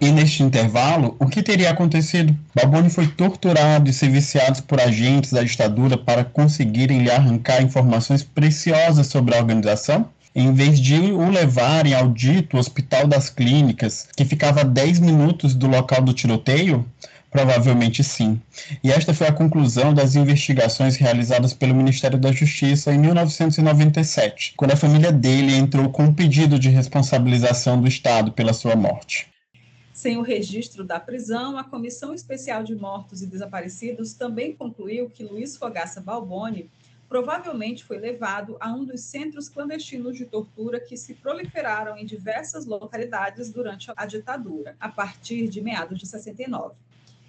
[0.00, 2.36] E neste intervalo, o que teria acontecido?
[2.52, 9.06] Baboni foi torturado e serviciado por agentes da ditadura para conseguirem lhe arrancar informações preciosas
[9.06, 10.12] sobre a organização?
[10.34, 15.54] Em vez de o levarem ao dito Hospital das Clínicas, que ficava a 10 minutos
[15.54, 16.84] do local do tiroteio,
[17.34, 18.40] Provavelmente sim.
[18.80, 24.70] E esta foi a conclusão das investigações realizadas pelo Ministério da Justiça em 1997, quando
[24.70, 29.26] a família dele entrou com um pedido de responsabilização do Estado pela sua morte.
[29.92, 35.24] Sem o registro da prisão, a Comissão Especial de Mortos e Desaparecidos também concluiu que
[35.24, 36.70] Luiz Fogaça Balboni
[37.08, 42.66] provavelmente foi levado a um dos centros clandestinos de tortura que se proliferaram em diversas
[42.66, 46.74] localidades durante a ditadura, a partir de meados de 69.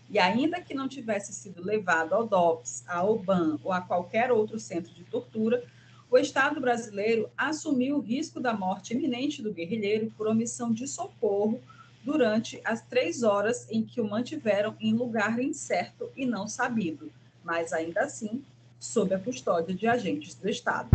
[0.09, 4.59] E ainda que não tivesse sido levado ao DOPS, à OBAN ou a qualquer outro
[4.59, 5.63] centro de tortura,
[6.09, 11.59] o Estado brasileiro assumiu o risco da morte iminente do guerrilheiro por omissão de socorro
[12.03, 17.11] durante as três horas em que o mantiveram em lugar incerto e não sabido,
[17.43, 18.43] mas ainda assim
[18.85, 20.89] sob a custódia de agentes do Estado.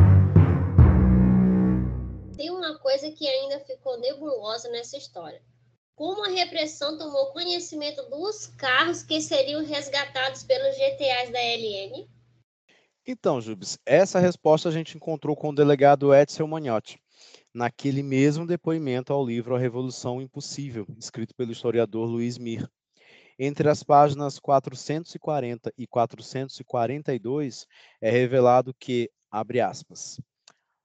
[2.37, 5.43] Tem uma coisa que ainda ficou nebulosa nessa história.
[5.95, 12.09] Como a repressão tomou conhecimento dos carros que seriam resgatados pelos GTAs da LN?
[13.07, 16.99] Então, Jubes, essa resposta a gente encontrou com o delegado Edson Maniotti,
[17.53, 22.71] naquele mesmo depoimento ao livro A Revolução Impossível, escrito pelo historiador Luiz Mir.
[23.43, 27.67] Entre as páginas 440 e 442
[27.99, 30.21] é revelado que, abre aspas,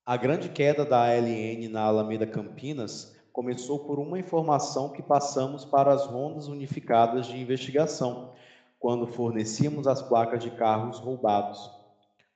[0.05, 5.91] a grande queda da ALN na Alameda Campinas começou por uma informação que passamos para
[5.91, 8.31] as rondas unificadas de investigação,
[8.79, 11.69] quando fornecíamos as placas de carros roubados.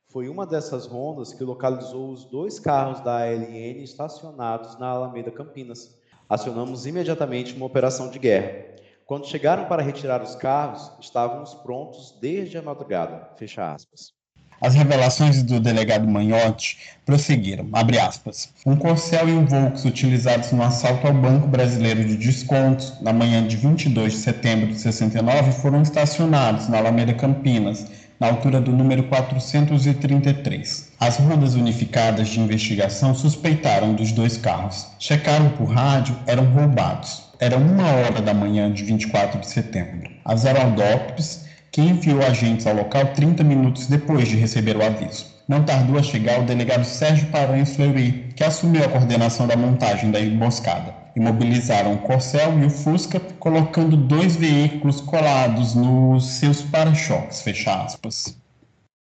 [0.10, 5.98] Foi uma dessas rondas que localizou os dois carros da ALN estacionados na Alameda Campinas.
[6.28, 8.70] Acionamos imediatamente uma operação de guerra.
[9.10, 13.28] Quando chegaram para retirar os carros, estávamos prontos desde a madrugada.
[13.40, 14.14] Fecha aspas.
[14.62, 17.68] As revelações do delegado Manhotti prosseguiram,
[18.00, 23.12] aspas, Um Corcel e um Volks utilizados no assalto ao Banco Brasileiro de Descontos na
[23.12, 27.88] manhã de 22 de setembro de 69 foram estacionados na Alameda Campinas,
[28.20, 30.92] na altura do número 433.
[31.00, 34.86] As rondas unificadas de investigação suspeitaram dos dois carros.
[35.00, 37.29] Checaram por rádio, eram roubados.
[37.42, 40.12] Era uma hora da manhã de 24 de setembro.
[40.26, 45.26] As Heraldópolis, que enviou agentes ao local 30 minutos depois de receber o aviso.
[45.48, 50.12] Não tardou a chegar o delegado Sérgio Paranhos Fleury, que assumiu a coordenação da montagem
[50.12, 50.94] da emboscada.
[51.16, 58.38] Imobilizaram o Corcel e o Fusca, colocando dois veículos colados nos seus para-choques, fecha aspas.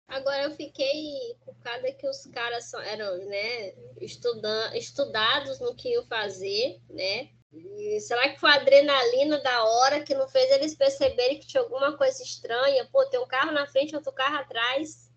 [0.10, 3.72] Agora eu fiquei culpada que os caras eram né,
[4.02, 7.30] estudados no que iam fazer, né?
[7.56, 11.64] E será que foi a adrenalina da hora que não fez eles perceberem que tinha
[11.64, 12.88] alguma coisa estranha?
[12.92, 15.10] Pô, tem um carro na frente, outro carro atrás.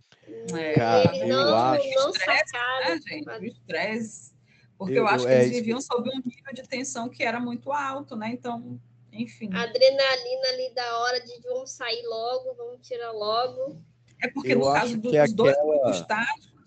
[0.57, 1.91] É, Cara, eles não, acho.
[1.95, 2.95] não sacaram.
[2.95, 3.47] Né, gente?
[3.47, 4.33] Estresse.
[4.77, 7.41] Porque eu, eu acho que é, eles viviam sob um nível de tensão que era
[7.41, 8.31] muito alto, né?
[8.33, 8.79] Então,
[9.13, 9.51] enfim.
[9.53, 13.81] A adrenalina ali da hora de vamos sair logo, vamos tirar logo.
[14.23, 15.35] É porque eu no caso dos aquela...
[15.35, 16.58] dois grupos táticos, desculpa,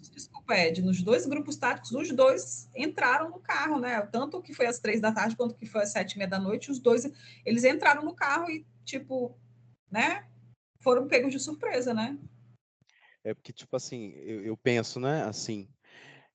[0.51, 4.01] Ed, nos dois grupos táticos, os dois entraram no carro, né?
[4.11, 6.39] Tanto que foi às três da tarde quanto que foi às sete e meia da
[6.39, 7.09] noite, os dois,
[7.45, 9.37] eles entraram no carro e, tipo,
[9.89, 10.27] né?
[10.79, 12.17] Foram pegos de surpresa, né?
[13.23, 15.69] É porque, tipo assim, eu, eu penso, né, assim,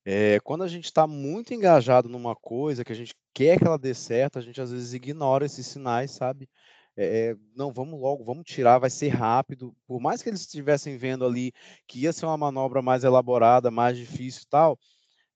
[0.05, 3.77] é, quando a gente está muito engajado numa coisa, que a gente quer que ela
[3.77, 6.49] dê certo, a gente às vezes ignora esses sinais, sabe?
[6.97, 9.75] É, não, vamos logo, vamos tirar, vai ser rápido.
[9.87, 11.53] Por mais que eles estivessem vendo ali
[11.87, 14.79] que ia ser uma manobra mais elaborada, mais difícil e tal,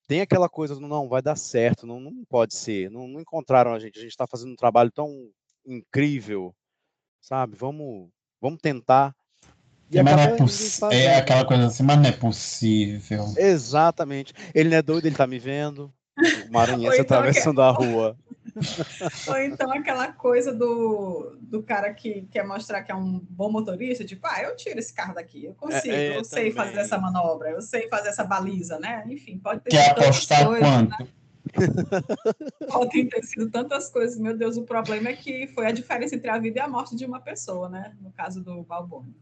[0.09, 3.73] tem aquela coisa do não, vai dar certo, não, não pode ser, não, não encontraram
[3.73, 5.09] a gente, a gente está fazendo um trabalho tão
[5.66, 6.55] incrível,
[7.20, 7.55] sabe?
[7.57, 8.09] Vamos,
[8.40, 9.14] vamos tentar.
[9.90, 13.25] E mas não é, é aquela coisa assim, mas não é possível.
[13.37, 14.33] Exatamente.
[14.55, 15.92] Ele não é doido, ele tá me vendo.
[16.49, 18.16] O maranhense então, atravessando a rua.
[19.28, 24.04] Ou então aquela coisa do, do cara que quer mostrar que é um bom motorista,
[24.04, 26.98] tipo, ah, eu tiro esse carro daqui, eu consigo, é, é, eu sei fazer essa
[26.98, 29.04] manobra, eu sei fazer essa baliza, né?
[29.08, 30.98] Enfim, pode ter Quer apostar coisas, quanto?
[30.98, 31.08] Né?
[32.68, 36.30] Podem ter sido tantas coisas, meu Deus, o problema é que foi a diferença entre
[36.30, 37.92] a vida e a morte de uma pessoa, né?
[38.00, 39.14] No caso do Balboni.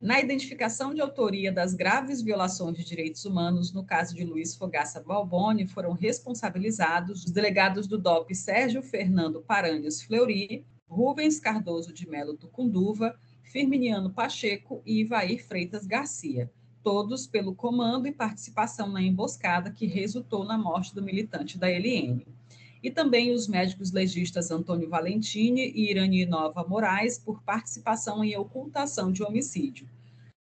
[0.00, 4.98] Na identificação de autoria das graves violações de direitos humanos, no caso de Luiz Fogaça
[4.98, 12.34] Balboni, foram responsabilizados os delegados do DOP Sérgio Fernando Paranhos Fleury, Rubens Cardoso de Melo
[12.34, 16.50] Tucunduva, Firminiano Pacheco e Ivair Freitas Garcia,
[16.82, 22.26] todos pelo comando e participação na emboscada que resultou na morte do militante da LN.
[22.82, 29.12] E também os médicos legistas Antônio Valentini e Irani Nova Moraes por participação em ocultação
[29.12, 29.86] de homicídio.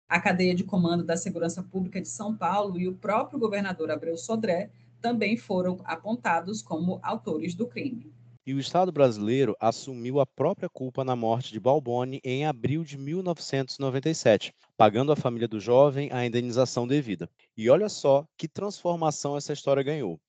[0.10, 4.18] A cadeia de comando da Segurança Pública de São Paulo e o próprio governador Abreu
[4.18, 4.70] Sodré
[5.02, 8.12] também foram apontados como autores do crime.
[8.46, 12.98] e o Estado brasileiro assumiu a própria culpa na morte de Balboni em abril de
[12.98, 17.30] 1997, pagando à família do jovem a indenização devida.
[17.56, 20.20] E olha só que transformação essa história ganhou.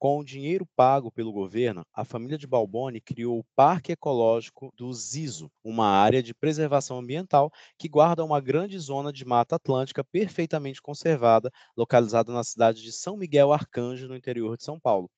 [0.00, 4.90] Com o dinheiro pago pelo governo, a família de Balboni criou o Parque Ecológico do
[4.94, 10.80] Zizo, uma área de preservação ambiental que guarda uma grande zona de mata atlântica perfeitamente
[10.80, 15.10] conservada, localizada na cidade de São Miguel Arcanjo, no interior de São Paulo.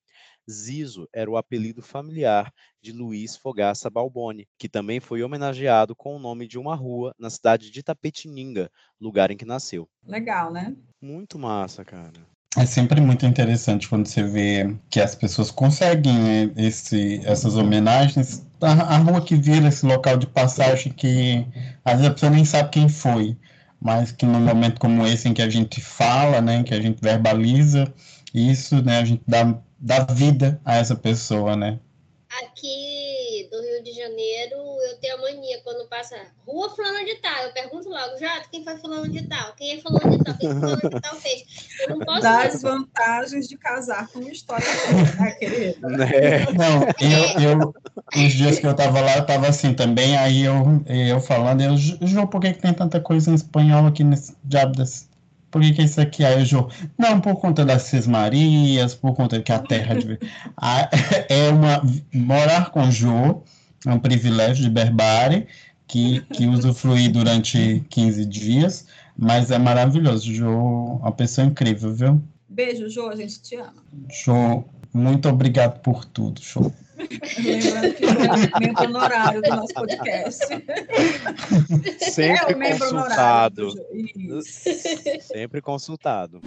[0.50, 6.18] Zizo era o apelido familiar de Luiz Fogaça Balboni, que também foi homenageado com o
[6.18, 8.68] nome de uma rua na cidade de Tapetininga,
[9.00, 9.88] lugar em que nasceu.
[10.04, 10.76] Legal, né?
[11.00, 12.31] Muito massa, cara.
[12.56, 18.46] É sempre muito interessante quando você vê que as pessoas conseguem né, esse, essas homenagens.
[18.60, 21.46] A, a, rua que vira esse local de passagem que
[21.82, 23.36] às vezes a pessoa nem sabe quem foi,
[23.80, 27.00] mas que num momento como esse em que a gente fala, né, que a gente
[27.00, 27.92] verbaliza
[28.34, 31.80] isso, né, a gente dá, dá vida a essa pessoa, né?
[32.42, 37.44] Aqui do Rio de Janeiro, eu tenho a mania quando passa rua fulano de tal.
[37.44, 39.54] Eu pergunto logo, Jato, quem foi fulano de tal?
[39.54, 40.36] Quem é fulano de tal?
[40.36, 41.44] Quem fulano de tal fez?
[41.80, 44.66] Eu não posso Das vantagens de casar com uma história
[45.18, 45.88] né, querida?
[46.12, 46.52] É.
[46.52, 47.74] Não, eu, eu,
[48.16, 51.76] os dias que eu tava lá, eu tava assim também, aí eu, eu falando, eu,
[51.76, 55.10] João, por que, que tem tanta coisa em espanhol aqui nesse diabo desse
[55.50, 56.70] por que, que isso aqui aí, Jô?
[56.98, 60.18] Não, por conta das Cismarias, por conta que a terra de...
[61.28, 63.42] é uma morar com Jô
[63.86, 65.46] é um privilégio de Berbare
[65.92, 70.32] que, que usufruí durante 15 dias, mas é maravilhoso.
[70.32, 72.22] Jô, uma pessoa incrível, viu?
[72.48, 73.84] Beijo, Jô, a gente te ama.
[74.10, 76.72] Jô, muito obrigado por tudo, Jô.
[77.38, 80.46] Lembrando que é membro honorário do nosso podcast.
[82.10, 83.72] Sempre é consultado.
[85.20, 86.40] Sempre consultado.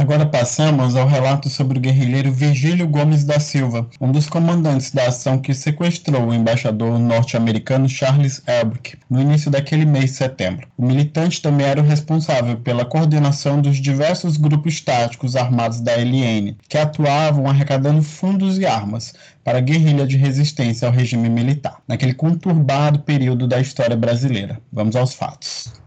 [0.00, 5.08] Agora passamos ao relato sobre o guerrilheiro Virgílio Gomes da Silva, um dos comandantes da
[5.08, 10.66] ação que sequestrou o embaixador norte-americano Charles Elbrick no início daquele mês de setembro.
[10.78, 16.56] O militante também era o responsável pela coordenação dos diversos grupos táticos armados da LN,
[16.66, 19.12] que atuavam arrecadando fundos e armas
[19.44, 24.58] para a guerrilha de resistência ao regime militar, naquele conturbado período da história brasileira.
[24.72, 25.79] Vamos aos fatos.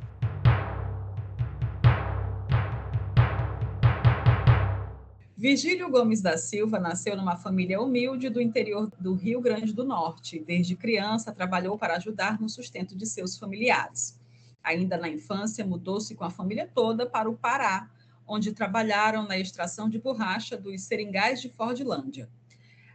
[5.44, 10.40] Virgílio Gomes da Silva nasceu numa família humilde do interior do Rio Grande do Norte.
[10.40, 14.18] Desde criança, trabalhou para ajudar no sustento de seus familiares.
[14.64, 17.92] Ainda na infância, mudou-se com a família toda para o Pará,
[18.26, 22.30] onde trabalharam na extração de borracha dos seringais de Fordlândia.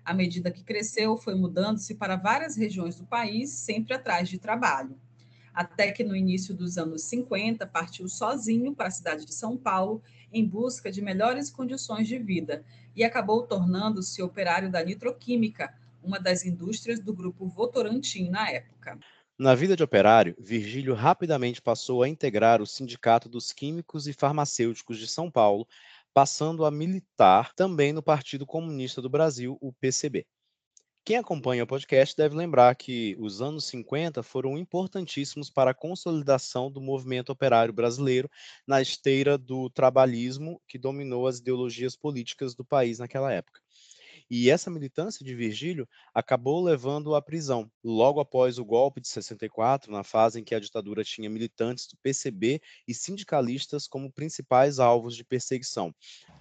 [0.03, 4.99] À medida que cresceu, foi mudando-se para várias regiões do país, sempre atrás de trabalho.
[5.53, 10.03] Até que no início dos anos 50, partiu sozinho para a cidade de São Paulo
[10.33, 12.65] em busca de melhores condições de vida
[12.95, 18.99] e acabou tornando-se operário da nitroquímica, uma das indústrias do grupo Votorantim na época.
[19.39, 24.99] Na vida de operário, Virgílio rapidamente passou a integrar o Sindicato dos Químicos e Farmacêuticos
[24.99, 25.67] de São Paulo,
[26.13, 30.27] passando a militar também no Partido Comunista do Brasil, o PCB.
[31.09, 36.71] Quem acompanha o podcast deve lembrar que os anos 50 foram importantíssimos para a consolidação
[36.71, 38.31] do movimento operário brasileiro
[38.67, 43.59] na esteira do trabalhismo que dominou as ideologias políticas do país naquela época.
[44.31, 49.91] E essa militância de Virgílio acabou levando-o à prisão, logo após o golpe de 64,
[49.91, 55.17] na fase em que a ditadura tinha militantes do PCB e sindicalistas como principais alvos
[55.17, 55.91] de perseguição.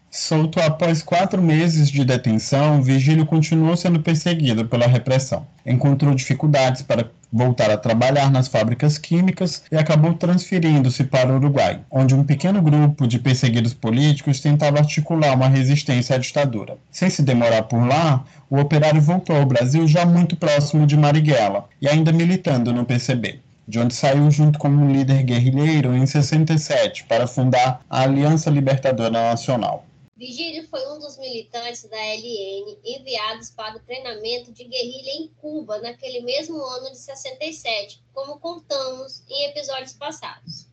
[0.10, 5.46] Solto após quatro meses de detenção, Virgílio continuou sendo perseguido pela repressão.
[5.66, 11.82] Encontrou dificuldades para voltar a trabalhar nas fábricas químicas e acabou transferindo-se para o Uruguai,
[11.92, 16.78] onde um pequeno grupo de perseguidos políticos tentava articular uma resistência à ditadura.
[16.90, 21.66] Sem se demorar por lá, o operário voltou ao Brasil já muito próximo de Marighella
[21.82, 27.28] e ainda militando no PCB de onde saiu junto como líder guerrilheiro em 67 para
[27.28, 29.84] fundar a Aliança Libertadora Nacional.
[30.18, 35.80] Vigílio foi um dos militantes da LN enviados para o treinamento de guerrilha em Cuba
[35.80, 40.68] naquele mesmo ano de 67, como contamos em episódios passados.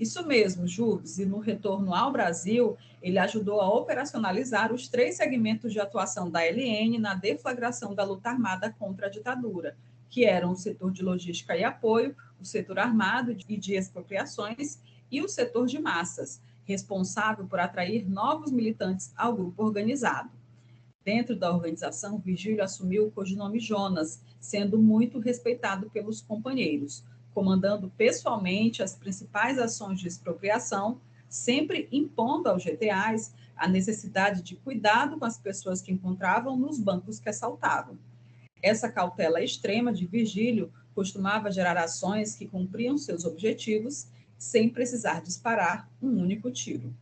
[0.00, 5.70] Isso mesmo, Jubes, e no retorno ao Brasil, ele ajudou a operacionalizar os três segmentos
[5.70, 9.76] de atuação da LN na deflagração da luta armada contra a ditadura,
[10.08, 14.78] que eram o setor de logística e apoio, o setor armado e de expropriações
[15.10, 20.28] e o setor de massas, responsável por atrair novos militantes ao grupo organizado.
[21.02, 28.82] Dentro da organização, Virgílio assumiu o codinome Jonas, sendo muito respeitado pelos companheiros, comandando pessoalmente
[28.82, 35.38] as principais ações de expropriação, sempre impondo aos GTAs a necessidade de cuidado com as
[35.38, 37.96] pessoas que encontravam nos bancos que assaltavam.
[38.62, 44.08] Essa cautela extrema de Virgílio costumava gerar ações que cumpriam seus objetivos
[44.38, 46.94] sem precisar disparar um único tiro.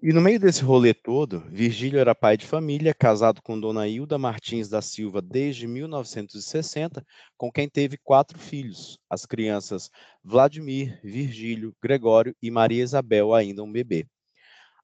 [0.00, 4.16] E no meio desse rolê todo, Virgílio era pai de família, casado com Dona Hilda
[4.16, 7.04] Martins da Silva desde 1960,
[7.36, 9.90] com quem teve quatro filhos, as crianças
[10.22, 14.06] Vladimir, Virgílio, Gregório e Maria Isabel, ainda um bebê.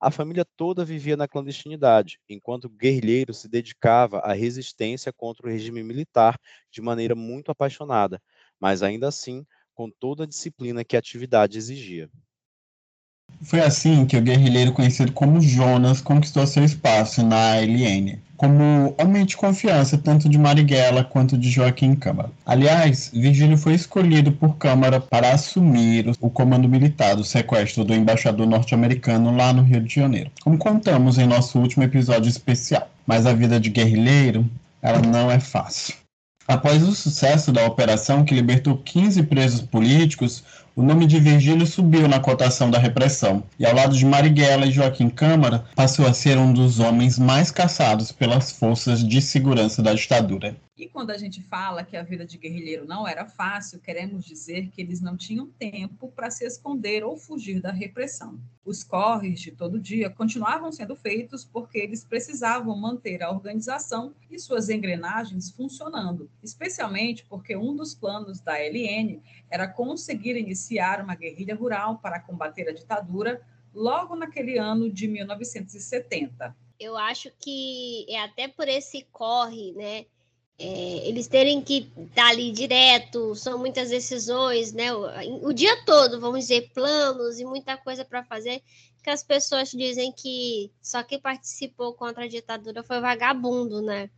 [0.00, 5.50] A família toda vivia na clandestinidade, enquanto o guerrilheiro se dedicava à resistência contra o
[5.50, 6.36] regime militar
[6.72, 8.20] de maneira muito apaixonada,
[8.60, 12.08] mas ainda assim com toda a disciplina que a atividade exigia.
[13.42, 19.24] Foi assim que o guerrilheiro conhecido como Jonas conquistou seu espaço na ALN, como homem
[19.24, 22.30] de confiança tanto de Marighella quanto de Joaquim Câmara.
[22.46, 28.46] Aliás, Virgílio foi escolhido por Câmara para assumir o comando militar do sequestro do embaixador
[28.46, 32.88] norte-americano lá no Rio de Janeiro, como contamos em nosso último episódio especial.
[33.06, 34.48] Mas a vida de guerrilheiro,
[34.80, 36.03] ela não é fácil.
[36.46, 40.44] Após o sucesso da operação que libertou 15 presos políticos,
[40.76, 44.72] o nome de Virgílio subiu na cotação da repressão, e ao lado de Marighella e
[44.72, 49.94] Joaquim Câmara, passou a ser um dos homens mais caçados pelas forças de segurança da
[49.94, 50.56] ditadura.
[50.76, 54.70] E quando a gente fala que a vida de guerrilheiro não era fácil, queremos dizer
[54.70, 58.40] que eles não tinham tempo para se esconder ou fugir da repressão.
[58.64, 64.36] Os corres de todo dia continuavam sendo feitos porque eles precisavam manter a organização e
[64.36, 70.63] suas engrenagens funcionando, especialmente porque um dos planos da LN era conseguir iniciar
[71.02, 73.40] uma guerrilha rural para combater a ditadura
[73.74, 76.56] logo naquele ano de 1970.
[76.78, 80.06] Eu acho que é até por esse corre, né?
[80.56, 84.92] É, eles terem que estar ali direto, são muitas decisões, né?
[84.94, 88.62] O, o dia todo, vamos dizer, planos e muita coisa para fazer,
[89.02, 94.08] que as pessoas dizem que só quem participou contra a ditadura foi vagabundo, né?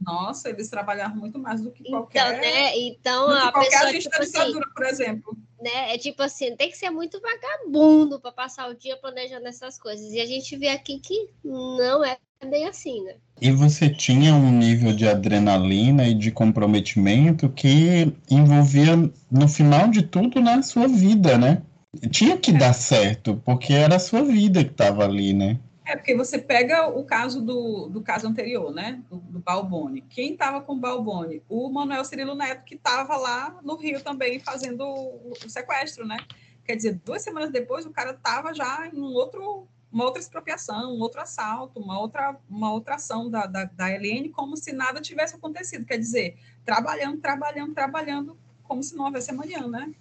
[0.00, 2.34] Nossa, eles trabalharam muito mais do que então, qualquer.
[2.34, 2.78] Então, né?
[2.78, 3.92] Então, a pessoa.
[3.92, 5.38] Tipo assim, ditadura, por exemplo.
[5.60, 5.94] Né?
[5.94, 10.12] É tipo assim, tem que ser muito vagabundo para passar o dia planejando essas coisas.
[10.12, 13.14] E a gente vê aqui que não é bem assim, né?
[13.40, 18.96] E você tinha um nível de adrenalina e de comprometimento que envolvia,
[19.30, 21.62] no final de tudo, na sua vida, né?
[22.10, 25.58] Tinha que dar certo, porque era a sua vida que estava ali, né?
[25.86, 29.02] É, porque você pega o caso do, do caso anterior, né?
[29.10, 30.00] Do, do Balboni.
[30.00, 31.42] Quem estava com o Balboni?
[31.48, 36.16] O Manuel Cirilo Neto, que estava lá no Rio também fazendo o, o, sequestro, né?
[36.64, 40.92] Quer dizer, duas semanas depois, o cara estava já em um outro uma outra expropriação,
[40.92, 45.00] um outro assalto, uma outra, uma outra ação da, da, da LN, como se nada
[45.00, 45.86] tivesse acontecido.
[45.86, 49.94] Quer dizer, trabalhando, trabalhando, trabalhando, como se não houvesse amanhã, né?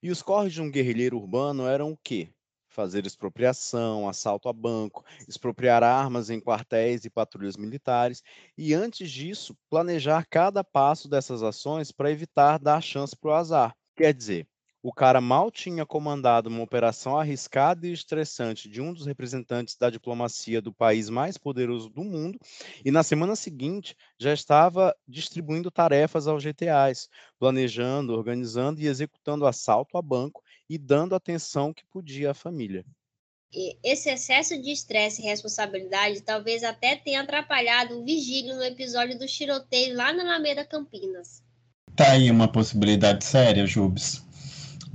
[0.00, 2.28] E os corres de um guerrilheiro urbano eram o quê?
[2.74, 8.20] Fazer expropriação, assalto a banco, expropriar armas em quartéis e patrulhas militares,
[8.58, 13.76] e antes disso, planejar cada passo dessas ações para evitar dar chance para o azar.
[13.94, 14.48] Quer dizer,
[14.82, 19.88] o cara mal tinha comandado uma operação arriscada e estressante de um dos representantes da
[19.88, 22.38] diplomacia do país mais poderoso do mundo,
[22.84, 27.08] e na semana seguinte já estava distribuindo tarefas aos GTAs,
[27.38, 32.84] planejando, organizando e executando assalto a banco e dando atenção que podia à família.
[33.84, 39.26] Esse excesso de estresse e responsabilidade talvez até tenha atrapalhado o vigílio no episódio do
[39.26, 41.42] tiroteio lá na Alameda Campinas.
[41.94, 44.24] Tá aí uma possibilidade séria, Jubes.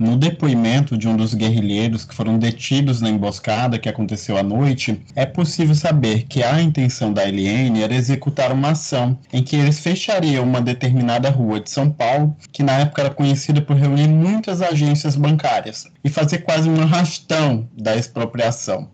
[0.00, 4.98] No depoimento de um dos guerrilheiros que foram detidos na emboscada que aconteceu à noite,
[5.14, 9.78] é possível saber que a intenção da LN era executar uma ação em que eles
[9.78, 14.62] fechariam uma determinada rua de São Paulo, que na época era conhecida por reunir muitas
[14.62, 18.88] agências bancárias, e fazer quase um arrastão da expropriação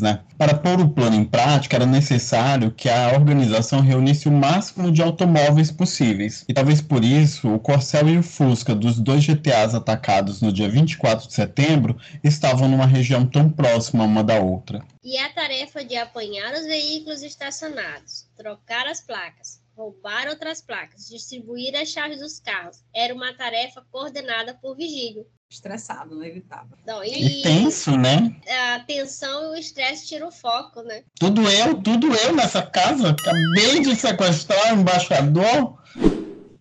[0.00, 0.20] né?
[0.36, 5.00] Para pôr o plano em prática, era necessário que a organização reunisse o máximo de
[5.00, 6.44] automóveis possíveis.
[6.48, 10.68] E talvez por isso, o Corcel e o Fusca dos dois GTAs atacados no dia
[10.68, 14.82] 24 de setembro estavam numa região tão próxima uma da outra.
[15.04, 21.74] E a tarefa de apanhar os veículos estacionados, trocar as placas, roubar outras placas, distribuir
[21.74, 26.78] as chaves dos carros, era uma tarefa coordenada por Vigílio, estressado, não evitava.
[26.86, 28.34] Não, e, e tenso, né?
[28.74, 31.04] A tensão e o estresse tiram o foco, né?
[31.18, 33.10] Tudo eu, tudo eu nessa casa.
[33.10, 35.78] Acabei de sequestrar o embaixador.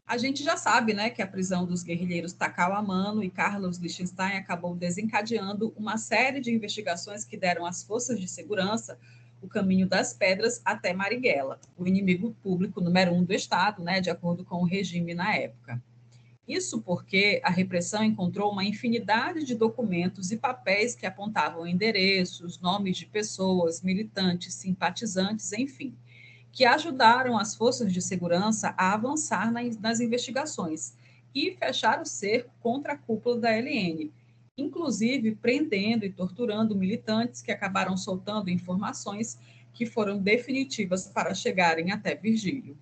[0.06, 4.76] A gente já sabe, né, que a prisão dos guerrilheiros Amano e Carlos Liechtenstein acabou
[4.76, 9.00] desencadeando uma série de investigações que deram às forças de segurança
[9.42, 14.10] o caminho das pedras até Marighella, o inimigo público número um do Estado, né, de
[14.10, 15.82] acordo com o regime na época.
[16.48, 22.98] Isso porque a repressão encontrou uma infinidade de documentos e papéis que apontavam endereços, nomes
[22.98, 25.96] de pessoas, militantes, simpatizantes, enfim.
[26.52, 30.94] que ajudaram as forças de segurança a avançar nas investigações
[31.34, 34.12] e fechar o cerco contra a cúpula da LN,
[34.62, 39.38] inclusive prendendo e torturando militantes que acabaram soltando informações
[39.74, 42.78] que foram definitivas para chegarem até Virgílio.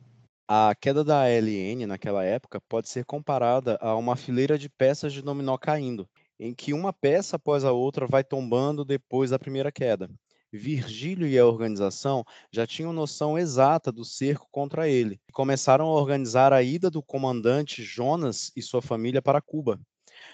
[0.47, 5.21] A queda da ALN naquela época pode ser comparada a uma fileira de peças de
[5.21, 6.09] dominó caindo,
[6.39, 10.09] em que uma peça após a outra vai tombando depois da primeira queda.
[10.51, 15.93] Virgílio e a organização já tinham noção exata do cerco contra ele e começaram a
[15.93, 19.79] organizar a ida do comandante Jonas e sua família para Cuba.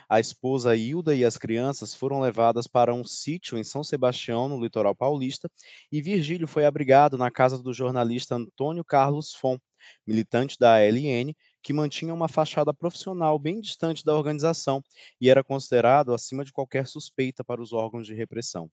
[0.07, 4.61] A esposa Hilda e as crianças foram levadas para um sítio em São Sebastião, no
[4.61, 5.49] litoral paulista,
[5.91, 9.57] e Virgílio foi abrigado na casa do jornalista Antônio Carlos Fon,
[10.05, 11.33] militante da ALN,
[11.63, 14.83] que mantinha uma fachada profissional bem distante da organização
[15.19, 18.69] e era considerado acima de qualquer suspeita para os órgãos de repressão.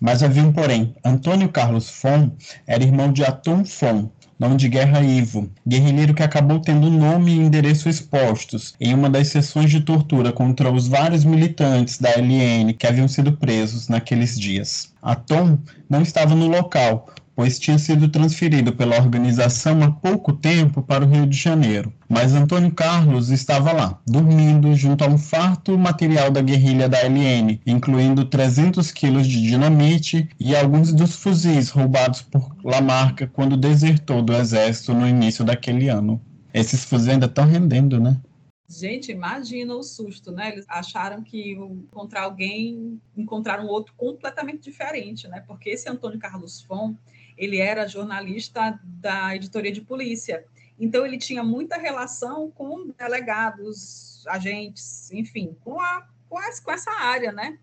[0.00, 0.94] Mas havia um porém.
[1.04, 2.30] Antônio Carlos Fon
[2.66, 7.38] era irmão de Atom Fon, nome de guerra Ivo, guerrilheiro que acabou tendo nome e
[7.38, 12.86] endereço expostos em uma das sessões de tortura contra os vários militantes da LN que
[12.86, 14.90] haviam sido presos naqueles dias.
[15.02, 17.10] Atom não estava no local,
[17.40, 21.90] pois tinha sido transferido pela organização há pouco tempo para o Rio de Janeiro.
[22.06, 27.58] Mas Antônio Carlos estava lá, dormindo junto a um farto material da guerrilha da LN,
[27.66, 34.34] incluindo 300 quilos de dinamite e alguns dos fuzis roubados por Lamarca quando desertou do
[34.34, 36.20] exército no início daquele ano.
[36.52, 38.20] Esses fuzis ainda estão rendendo, né?
[38.68, 40.52] Gente, imagina o susto, né?
[40.52, 45.42] Eles acharam que encontrar alguém, encontrar um outro completamente diferente, né?
[45.44, 46.94] Porque esse Antônio Carlos Fon,
[47.36, 50.44] ele era jornalista da editoria de polícia.
[50.78, 57.32] Então, ele tinha muita relação com delegados, agentes, enfim, com, a, com, com essa área,
[57.32, 57.58] né?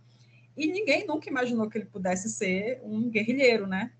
[0.55, 3.91] E ninguém nunca imaginou que ele pudesse ser um guerrilheiro, né?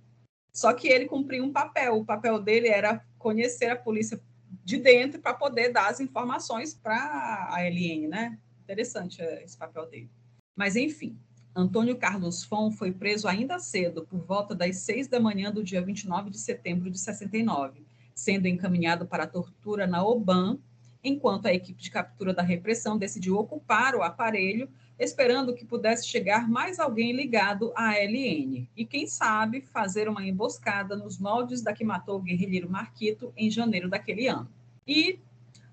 [0.51, 1.97] Só que ele cumpria um papel.
[1.97, 4.19] O papel dele era conhecer a polícia
[4.63, 8.39] de dentro para poder dar as informações para a LN, né?
[8.63, 10.09] Interessante é, esse papel dele.
[10.55, 11.17] Mas, enfim,
[11.57, 15.81] Antônio Carlos Fon foi preso ainda cedo, por volta das seis da manhã do dia
[15.81, 17.83] 29 de setembro de 69,
[18.13, 20.59] sendo encaminhado para a tortura na OBAN,
[21.03, 26.47] enquanto a equipe de captura da repressão decidiu ocupar o aparelho, esperando que pudesse chegar
[26.47, 31.83] mais alguém ligado à LN, e quem sabe fazer uma emboscada nos moldes da que
[31.83, 34.47] matou o guerrilheiro Marquito em janeiro daquele ano.
[34.85, 35.19] E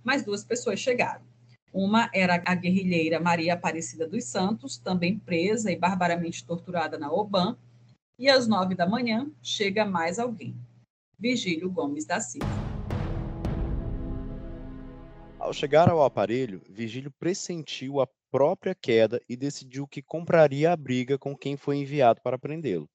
[0.02, 1.33] mais duas pessoas chegaram.
[1.74, 7.58] Uma era a guerrilheira Maria Aparecida dos Santos, também presa e barbaramente torturada na OBAN.
[8.16, 10.54] E às nove da manhã chega mais alguém,
[11.18, 12.46] Virgílio Gomes da Silva.
[15.36, 21.18] Ao chegar ao aparelho, Virgílio pressentiu a própria queda e decidiu que compraria a briga
[21.18, 22.88] com quem foi enviado para prendê-lo.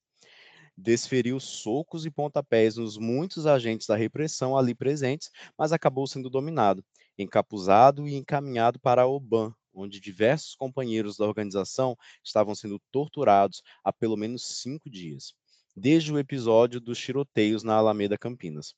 [0.78, 6.82] Desferiu socos e pontapés nos muitos agentes da repressão ali presentes, mas acabou sendo dominado
[7.22, 13.94] encapuzado e encaminhado para a Oban, onde diversos companheiros da organização estavam sendo torturados há
[13.94, 15.34] pelo menos cinco dias,
[15.76, 18.74] desde o episódio dos tiroteios na Alameda Campinas.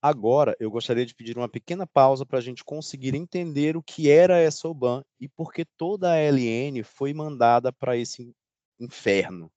[0.00, 4.10] Agora, eu gostaria de pedir uma pequena pausa para a gente conseguir entender o que
[4.10, 8.34] era essa OBAN e por que toda a LN foi mandada para esse
[8.78, 9.50] inferno.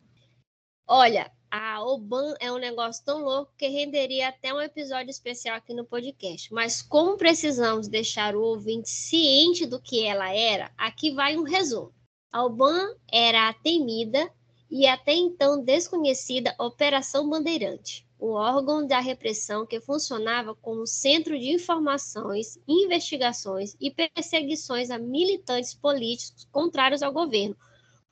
[0.88, 5.74] Olha, a Oban é um negócio tão louco que renderia até um episódio especial aqui
[5.74, 6.54] no podcast.
[6.54, 11.93] Mas como precisamos deixar o ouvinte ciente do que ela era, aqui vai um resumo.
[12.32, 14.32] A Oban era a temida
[14.70, 21.52] e até então desconhecida Operação Bandeirante, um órgão da repressão que funcionava como centro de
[21.52, 27.56] informações, investigações e perseguições a militantes políticos contrários ao governo,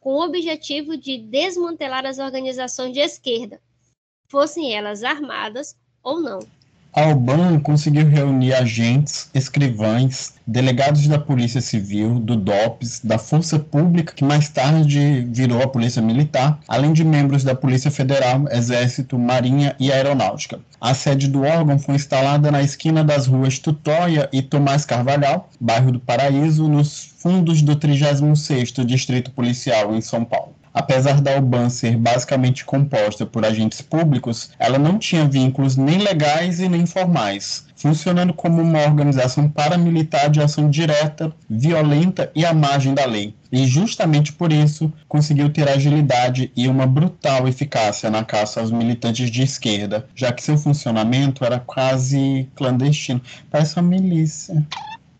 [0.06, 3.60] com o objetivo de desmantelar as organizações de esquerda,
[4.28, 6.38] fossem elas armadas ou não.
[6.98, 14.24] Alban conseguiu reunir agentes, escrivães, delegados da Polícia Civil, do DOPS, da Força Pública, que
[14.24, 19.92] mais tarde virou a Polícia Militar, além de membros da Polícia Federal, Exército, Marinha e
[19.92, 20.62] Aeronáutica.
[20.80, 25.92] A sede do órgão foi instalada na esquina das ruas Tutóia e Tomás Carvalhal, bairro
[25.92, 30.56] do Paraíso, nos fundos do 36º Distrito Policial em São Paulo.
[30.76, 36.60] Apesar da UBAN ser basicamente composta por agentes públicos, ela não tinha vínculos nem legais
[36.60, 42.94] e nem formais, funcionando como uma organização paramilitar de ação direta, violenta e à margem
[42.94, 43.34] da lei.
[43.50, 49.32] E justamente por isso conseguiu ter agilidade e uma brutal eficácia na caça aos militantes
[49.32, 53.22] de esquerda, já que seu funcionamento era quase clandestino.
[53.50, 54.62] Parece uma milícia.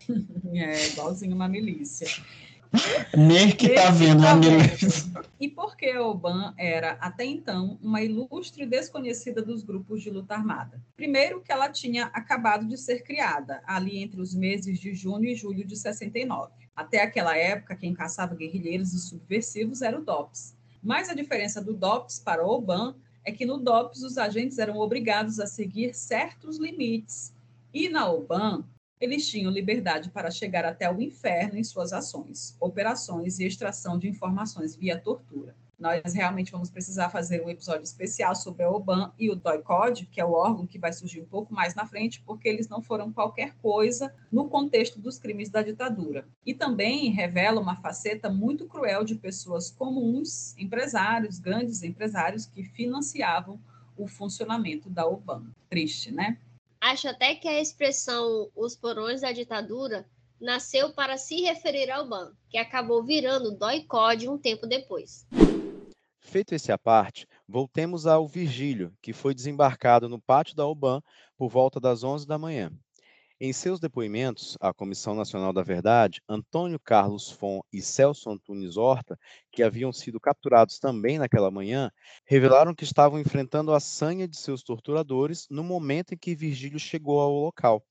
[0.54, 2.06] É, igualzinho uma milícia.
[3.16, 5.04] Nem que tá vendo tá a milícia.
[5.38, 10.34] E por que porque Oban era, até então, uma ilustre desconhecida dos grupos de luta
[10.34, 10.82] armada.
[10.96, 15.34] Primeiro, que ela tinha acabado de ser criada, ali entre os meses de junho e
[15.36, 16.50] julho de 69.
[16.74, 20.56] Até aquela época, quem caçava guerrilheiros e subversivos era o DOPS.
[20.82, 24.78] Mas a diferença do DOPS para o Oban é que no DOPS os agentes eram
[24.78, 27.32] obrigados a seguir certos limites,
[27.72, 28.64] e na OBAN
[29.00, 34.08] eles tinham liberdade para chegar até o inferno em suas ações, operações e extração de
[34.08, 35.54] informações via tortura.
[35.78, 40.18] Nós realmente vamos precisar fazer um episódio especial sobre a OBAN e o DOI-CODE, que
[40.18, 43.12] é o órgão que vai surgir um pouco mais na frente, porque eles não foram
[43.12, 46.26] qualquer coisa no contexto dos crimes da ditadura.
[46.46, 53.60] E também revela uma faceta muito cruel de pessoas comuns, empresários, grandes empresários, que financiavam
[53.98, 55.44] o funcionamento da OBAN.
[55.68, 56.38] Triste, né?
[56.88, 60.08] Acho até que a expressão os porões da ditadura
[60.40, 65.26] nasceu para se referir ao BAN, que acabou virando DOI-CODE um tempo depois.
[66.20, 71.02] Feito esse à parte, voltemos ao Virgílio, que foi desembarcado no pátio da UBAN
[71.36, 72.70] por volta das 11 da manhã.
[73.38, 79.18] Em seus depoimentos à Comissão Nacional da Verdade, Antônio Carlos Fon e Celso Antunes Horta,
[79.52, 81.90] que haviam sido capturados também naquela manhã,
[82.26, 87.20] revelaram que estavam enfrentando a sanha de seus torturadores no momento em que Virgílio chegou
[87.20, 87.84] ao local,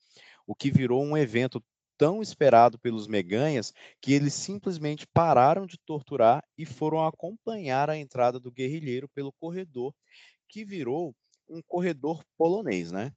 [0.48, 1.64] o que virou um evento
[1.98, 8.40] tão esperado pelos meganhas que eles simplesmente pararam de torturar e foram acompanhar a entrada
[8.40, 9.94] do guerrilheiro pelo corredor,
[10.50, 11.16] que virou
[11.50, 13.12] um corredor polonês, né?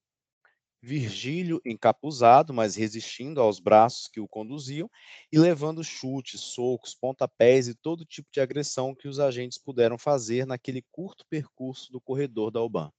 [0.89, 4.91] Virgílio encapuzado, mas resistindo aos braços que o conduziam
[5.33, 10.47] e levando chutes, socos, pontapés e todo tipo de agressão que os agentes puderam fazer
[10.47, 12.91] naquele curto percurso do corredor da Alban.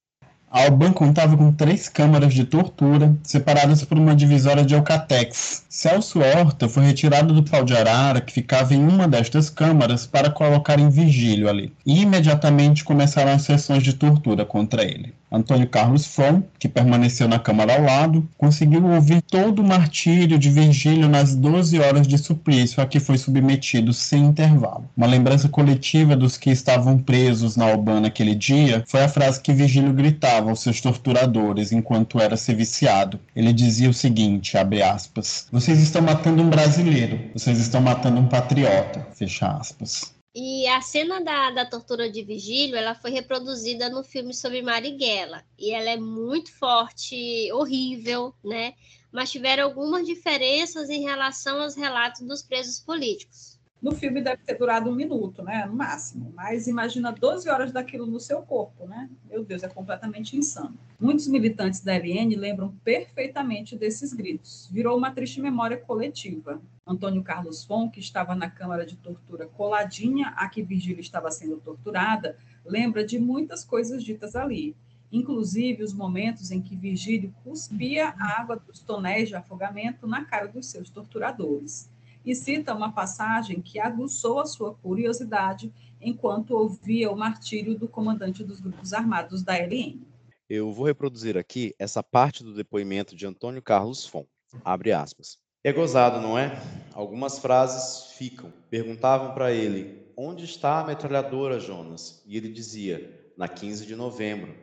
[0.52, 5.64] A Alban contava com três câmaras de tortura, separadas por uma divisória de Alcatex.
[5.70, 10.32] Celso Horta foi retirado do pau de arara, que ficava em uma destas câmaras, para
[10.32, 11.72] colocar em vigílio ali.
[11.86, 15.14] E imediatamente começaram as sessões de tortura contra ele.
[15.32, 20.50] Antônio Carlos Fon, que permaneceu na Câmara ao lado, conseguiu ouvir todo o martírio de
[20.50, 24.90] Virgílio nas 12 horas de suplício a que foi submetido sem intervalo.
[24.98, 29.54] Uma lembrança coletiva dos que estavam presos na Albana naquele dia foi a frase que
[29.54, 33.20] Virgílio gritava aos seus torturadores enquanto era seviciado.
[33.36, 38.28] Ele dizia o seguinte, abre aspas, vocês estão matando um brasileiro, vocês estão matando um
[38.28, 40.14] patriota, fecha aspas.
[40.34, 45.44] E a cena da, da tortura de Vigílio, ela foi reproduzida no filme sobre Marighella.
[45.58, 48.74] E ela é muito forte, horrível, né?
[49.12, 53.49] Mas tiveram algumas diferenças em relação aos relatos dos presos políticos.
[53.82, 55.66] No filme deve ter durado um minuto, né?
[55.66, 56.34] No máximo.
[56.36, 59.10] Mas imagina 12 horas daquilo no seu corpo, né?
[59.30, 60.78] Meu Deus, é completamente insano.
[61.00, 64.70] Muitos militantes da LN lembram perfeitamente desses gritos.
[64.70, 66.62] Virou uma triste memória coletiva.
[66.86, 71.58] Antônio Carlos Fon, que estava na câmara de tortura coladinha a que Virgílio estava sendo
[71.58, 74.76] torturada, lembra de muitas coisas ditas ali
[75.12, 80.48] inclusive os momentos em que Virgílio cuspia a água dos tonéis de afogamento na cara
[80.48, 81.90] dos seus torturadores
[82.30, 88.44] e cita uma passagem que aguçou a sua curiosidade enquanto ouvia o martírio do comandante
[88.44, 90.06] dos grupos armados da LN.
[90.48, 94.26] Eu vou reproduzir aqui essa parte do depoimento de Antônio Carlos Fon.
[94.64, 95.40] Abre aspas.
[95.64, 96.62] É gozado, não é?
[96.94, 98.54] Algumas frases ficam.
[98.70, 102.22] Perguntavam para ele: onde está a metralhadora, Jonas?
[102.28, 104.56] E ele dizia: na 15 de novembro.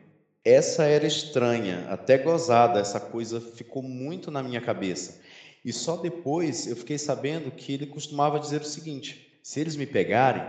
[0.43, 5.19] Essa era estranha, até gozada, essa coisa ficou muito na minha cabeça.
[5.67, 9.85] E só depois eu fiquei sabendo que ele costumava dizer o seguinte: se eles me
[9.85, 10.41] pegarem,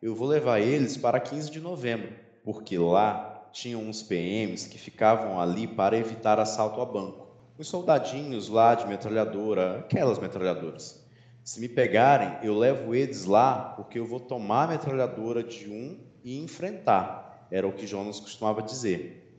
[0.00, 5.38] eu vou levar eles para 15 de novembro, porque lá tinham uns PMs que ficavam
[5.38, 7.26] ali para evitar assalto a banco.
[7.58, 11.06] Os soldadinhos lá de metralhadora, aquelas metralhadoras.
[11.44, 15.98] Se me pegarem, eu levo eles lá porque eu vou tomar a metralhadora de um
[16.24, 17.46] e enfrentar.
[17.50, 19.38] Era o que Jonas costumava dizer.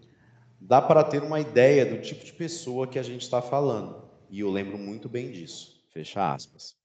[0.62, 4.05] Dá para ter uma ideia do tipo de pessoa que a gente está falando.
[4.30, 5.76] E eu lembro muito bem disso.
[5.94, 6.76] Fecha aspas.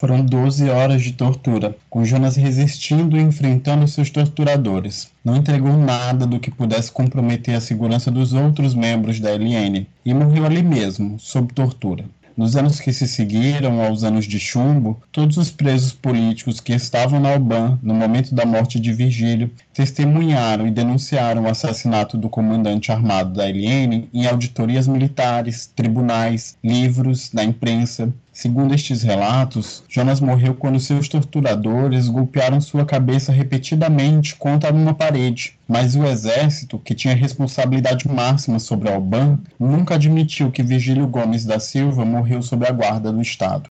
[0.00, 5.10] Foram 12 horas de tortura, com Jonas resistindo e enfrentando seus torturadores.
[5.24, 10.14] Não entregou nada do que pudesse comprometer a segurança dos outros membros da LN e
[10.14, 12.04] morreu ali mesmo, sob tortura.
[12.38, 17.18] Nos anos que se seguiram aos anos de chumbo, todos os presos políticos que estavam
[17.18, 22.92] na Alban no momento da morte de Virgílio testemunharam e denunciaram o assassinato do comandante
[22.92, 28.14] armado da LN em auditorias militares, tribunais, livros, na imprensa.
[28.40, 35.58] Segundo estes relatos, Jonas morreu quando seus torturadores golpearam sua cabeça repetidamente contra uma parede,
[35.66, 41.58] mas o exército, que tinha responsabilidade máxima sobre Alban, nunca admitiu que Virgílio Gomes da
[41.58, 43.68] Silva morreu sob a guarda do Estado.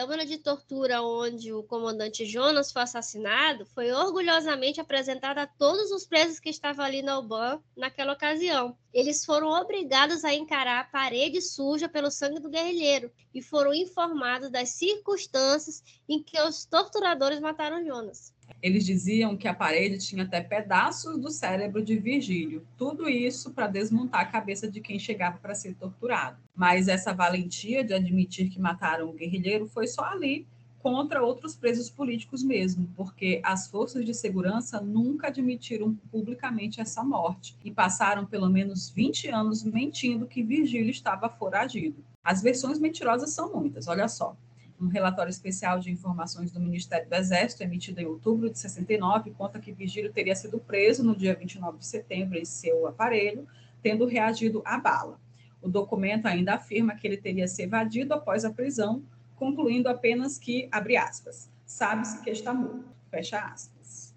[0.00, 6.06] Câmara de tortura onde o comandante Jonas foi assassinado foi orgulhosamente apresentada a todos os
[6.06, 8.74] presos que estavam ali na UBAN naquela ocasião.
[8.94, 14.50] Eles foram obrigados a encarar a parede suja pelo sangue do guerrilheiro e foram informados
[14.50, 18.32] das circunstâncias em que os torturadores mataram Jonas.
[18.62, 22.66] Eles diziam que a parede tinha até pedaços do cérebro de Virgílio.
[22.76, 26.36] Tudo isso para desmontar a cabeça de quem chegava para ser torturado.
[26.54, 30.46] Mas essa valentia de admitir que mataram o guerrilheiro foi só ali
[30.80, 37.54] contra outros presos políticos mesmo, porque as forças de segurança nunca admitiram publicamente essa morte
[37.62, 42.02] e passaram pelo menos 20 anos mentindo que Virgílio estava foragido.
[42.24, 44.34] As versões mentirosas são muitas, olha só
[44.80, 49.60] um relatório especial de informações do Ministério do Exército, emitido em outubro de 69, conta
[49.60, 53.46] que Vigílio teria sido preso no dia 29 de setembro em seu aparelho,
[53.82, 55.20] tendo reagido à bala.
[55.60, 59.02] O documento ainda afirma que ele teria se evadido após a prisão,
[59.36, 64.14] concluindo apenas que, abre aspas, sabe-se que está morto, fecha aspas.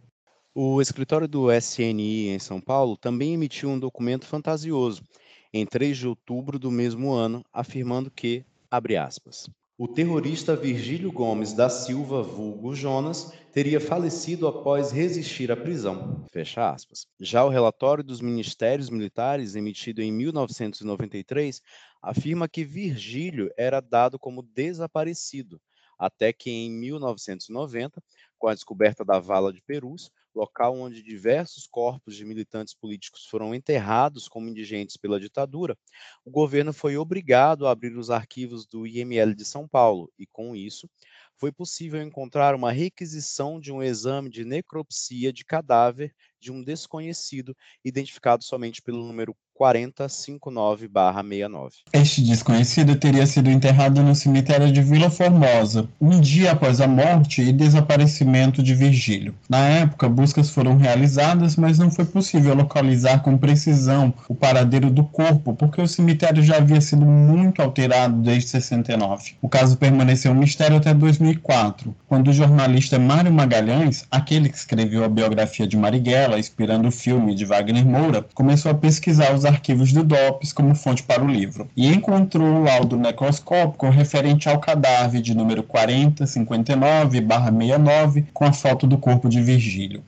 [0.56, 5.04] O escritório do SNI em São Paulo também emitiu um documento fantasioso,
[5.52, 11.54] em 3 de outubro do mesmo ano, afirmando que, abre aspas, o terrorista Virgílio Gomes
[11.54, 16.26] da Silva, vulgo Jonas, teria falecido após resistir à prisão.
[16.32, 17.08] Fecha aspas.
[17.20, 21.62] Já o relatório dos ministérios militares, emitido em 1993,
[22.02, 25.60] afirma que Virgílio era dado como desaparecido,
[25.98, 28.02] até que em 1990,
[28.38, 33.54] com a descoberta da vala de Perus, local onde diversos corpos de militantes políticos foram
[33.54, 35.78] enterrados como indigentes pela ditadura,
[36.26, 40.56] o governo foi obrigado a abrir os arquivos do IML de São Paulo e, com
[40.56, 40.90] isso,
[41.38, 47.56] foi possível encontrar uma requisição de um exame de necropsia de cadáver de um desconhecido,
[47.84, 51.72] identificado somente pelo número 4059-69.
[51.92, 57.42] Este desconhecido teria sido enterrado no cemitério de Vila Formosa, um dia após a morte
[57.42, 59.36] e desaparecimento de Virgílio.
[59.50, 65.04] Na época, buscas foram realizadas, mas não foi possível localizar com precisão o paradeiro do
[65.04, 69.36] corpo, porque o cemitério já havia sido muito alterado desde 69.
[69.42, 75.04] O caso permaneceu um mistério até 2004, quando o jornalista Mário Magalhães, aquele que escreveu
[75.04, 79.94] a biografia de Marighella, inspirando o filme de Wagner Moura, começou a pesquisar os arquivos
[79.94, 85.22] do DOPS como fonte para o livro e encontrou o laudo necroscópico referente ao cadáver
[85.22, 90.04] de número 4059-69 com a foto do corpo de Virgílio.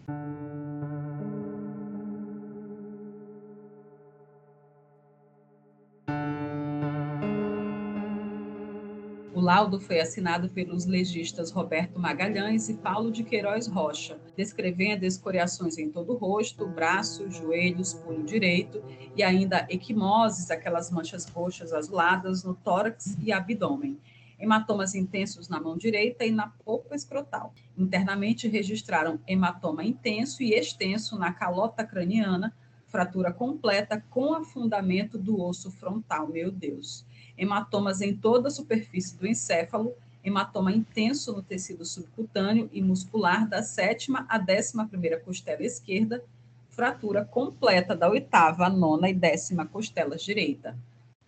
[9.45, 15.91] Laudo foi assinado pelos legistas Roberto Magalhães e Paulo de Queiroz Rocha, descrevendo escoriações em
[15.91, 18.81] todo o rosto, braços, joelhos, punho direito
[19.15, 23.99] e ainda equimoses, aquelas manchas roxas azuladas no tórax e abdômen.
[24.39, 27.53] Hematomas intensos na mão direita e na polpa escrotal.
[27.77, 32.51] Internamente registraram hematoma intenso e extenso na calota craniana,
[32.87, 36.27] fratura completa com afundamento do osso frontal.
[36.27, 37.04] Meu Deus
[37.37, 43.61] hematomas em toda a superfície do encéfalo, hematoma intenso no tecido subcutâneo e muscular da
[43.61, 46.23] sétima à décima primeira costela esquerda,
[46.69, 50.75] fratura completa da oitava, nona e décima costelas direita.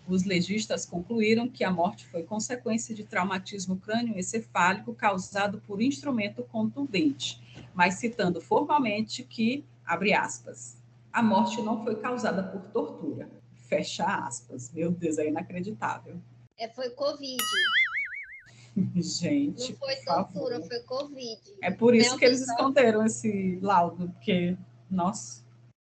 [0.07, 7.41] Os legistas concluíram que a morte foi consequência de traumatismo crânioencefálico causado por instrumento contundente,
[7.73, 10.77] mas citando formalmente que, abre aspas,
[11.11, 13.36] a morte não foi causada por tortura.
[13.67, 14.71] Fecha aspas.
[14.71, 16.19] Meu Deus, é inacreditável.
[16.57, 17.43] É, foi Covid.
[18.95, 19.71] Gente.
[19.71, 21.41] Não foi tortura, foi Covid.
[21.61, 24.57] É por isso Não, que eles esconderam esse laudo, porque,
[24.89, 25.45] nossa.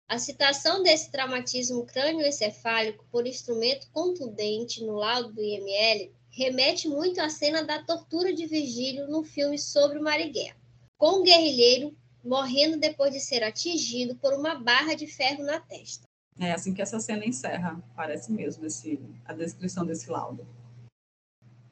[0.09, 7.29] A citação desse traumatismo crânioencefálico por instrumento contundente no laudo do IML remete muito à
[7.29, 10.57] cena da tortura de Virgílio no filme sobre o Marighella,
[10.99, 16.07] com o guerrilheiro morrendo depois de ser atingido por uma barra de ferro na testa.
[16.39, 20.47] É assim que essa cena encerra, parece mesmo esse, a descrição desse laudo.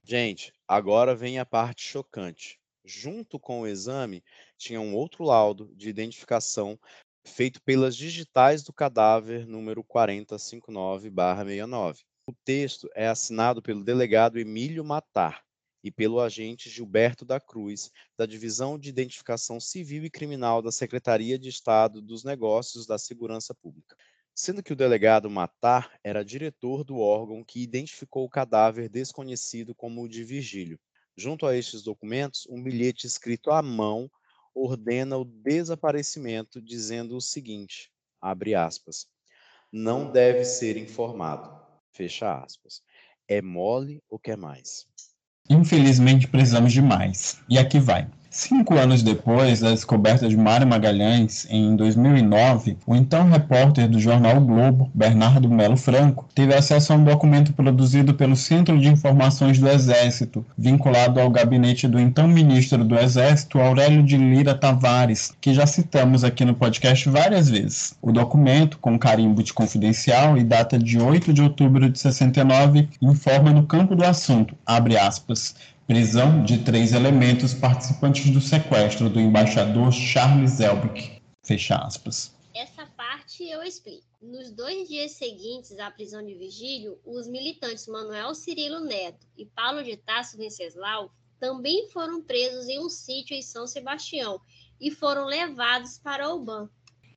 [0.04, 2.58] Gente, agora vem a parte chocante.
[2.84, 4.24] Junto com o exame,
[4.56, 6.78] tinha um outro laudo de identificação
[7.24, 12.00] feito pelas digitais do cadáver número 4059-69.
[12.26, 15.42] O texto é assinado pelo delegado Emílio Matar
[15.82, 21.38] e pelo agente Gilberto da Cruz, da Divisão de Identificação Civil e Criminal da Secretaria
[21.38, 23.96] de Estado dos Negócios da Segurança Pública
[24.40, 30.02] sendo que o delegado Matar era diretor do órgão que identificou o cadáver desconhecido como
[30.02, 30.80] o de Virgílio.
[31.14, 34.10] Junto a estes documentos, um bilhete escrito à mão
[34.54, 39.06] ordena o desaparecimento, dizendo o seguinte: abre aspas,
[39.70, 41.60] não deve ser informado,
[41.92, 42.82] fecha aspas.
[43.28, 44.86] É mole ou quer mais?
[45.50, 47.40] Infelizmente precisamos de mais.
[47.48, 48.10] E aqui vai.
[48.32, 54.36] Cinco anos depois da descoberta de Mário Magalhães, em 2009, o então repórter do jornal
[54.36, 59.58] o Globo, Bernardo Melo Franco, teve acesso a um documento produzido pelo Centro de Informações
[59.58, 65.52] do Exército, vinculado ao gabinete do então ministro do Exército, Aurélio de Lira Tavares, que
[65.52, 67.96] já citamos aqui no podcast várias vezes.
[68.00, 73.52] O documento, com carimbo de confidencial e data de 8 de outubro de 69, informa
[73.52, 75.56] no campo do assunto, abre aspas,
[75.90, 81.20] prisão de três elementos participantes do sequestro do embaixador Charles Elbick.
[81.42, 82.32] Fecha aspas.
[82.54, 84.06] Essa parte eu explico.
[84.22, 89.82] Nos dois dias seguintes à prisão de Vigílio, os militantes Manuel Cirilo Neto e Paulo
[89.82, 91.10] de Tasso Venceslau
[91.40, 94.40] também foram presos em um sítio em São Sebastião
[94.80, 96.70] e foram levados para Oban.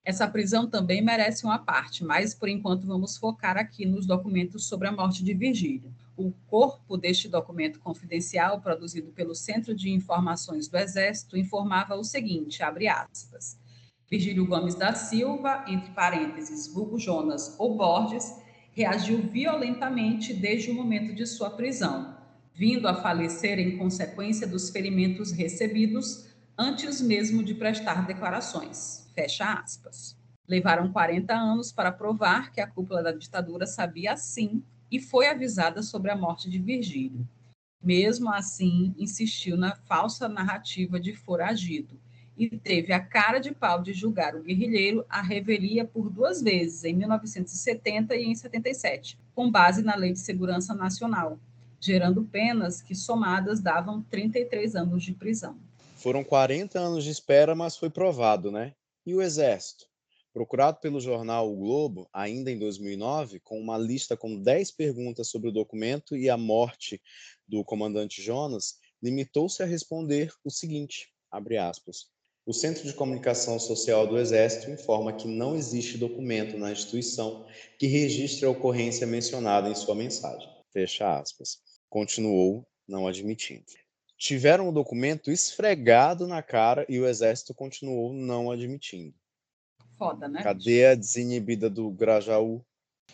[0.04, 4.88] Essa prisão também merece uma parte, mas por enquanto vamos focar aqui nos documentos sobre
[4.88, 5.94] a morte de Virgílio.
[6.16, 12.62] O corpo deste documento confidencial, produzido pelo Centro de Informações do Exército, informava o seguinte,
[12.62, 13.58] abre aspas,
[14.08, 18.32] Virgílio Gomes da Silva, entre parênteses, vulgo Jonas ou Borges,
[18.72, 22.16] reagiu violentamente desde o momento de sua prisão,
[22.54, 29.10] vindo a falecer em consequência dos ferimentos recebidos antes mesmo de prestar declarações.
[29.16, 30.16] Fecha aspas.
[30.48, 34.64] Levaram 40 anos para provar que a cúpula da ditadura sabia sim
[34.94, 37.28] e foi avisada sobre a morte de Virgílio.
[37.82, 42.00] Mesmo assim, insistiu na falsa narrativa de foragido
[42.38, 46.84] e teve a cara de pau de julgar o guerrilheiro à revelia por duas vezes,
[46.84, 51.40] em 1970 e em 77, com base na Lei de Segurança Nacional,
[51.80, 55.58] gerando penas que somadas davam 33 anos de prisão.
[55.96, 58.74] Foram 40 anos de espera, mas foi provado, né?
[59.08, 59.86] E o Exército?
[60.34, 65.50] Procurado pelo jornal O Globo, ainda em 2009, com uma lista com 10 perguntas sobre
[65.50, 67.00] o documento e a morte
[67.48, 72.08] do comandante Jonas, limitou-se a responder o seguinte, abre aspas,
[72.46, 77.46] o Centro de Comunicação Social do Exército informa que não existe documento na instituição
[77.80, 80.50] que registre a ocorrência mencionada em sua mensagem.
[80.74, 81.60] Fecha aspas.
[81.90, 83.64] Continuou não admitindo.
[84.18, 89.16] Tiveram o documento esfregado na cara e o Exército continuou não admitindo
[89.98, 90.42] foda, né?
[90.42, 92.62] Cadeia desinibida do Grajaú.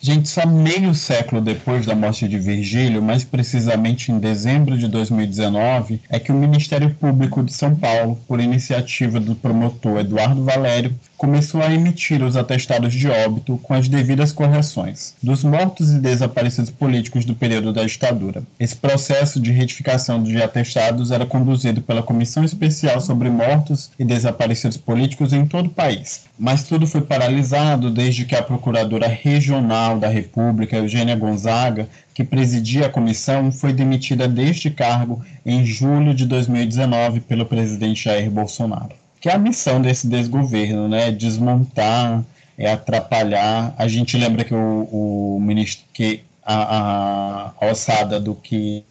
[0.01, 6.01] Gente, só meio século depois da morte de Virgílio, mais precisamente em dezembro de 2019,
[6.07, 11.61] é que o Ministério Público de São Paulo, por iniciativa do promotor Eduardo Valério, começou
[11.61, 17.25] a emitir os atestados de óbito com as devidas correções dos mortos e desaparecidos políticos
[17.25, 18.41] do período da ditadura.
[18.57, 24.77] Esse processo de retificação de atestados era conduzido pela Comissão Especial sobre Mortos e Desaparecidos
[24.77, 30.07] Políticos em todo o país, mas tudo foi paralisado desde que a Procuradora Regional da
[30.07, 37.19] República, Eugênia Gonzaga, que presidia a comissão, foi demitida deste cargo em julho de 2019
[37.19, 41.11] pelo presidente Jair Bolsonaro que é a missão desse desgoverno, né?
[41.11, 42.23] Desmontar,
[42.57, 43.73] é atrapalhar.
[43.77, 48.83] A gente lembra que o, o ministro que a, a alçada do que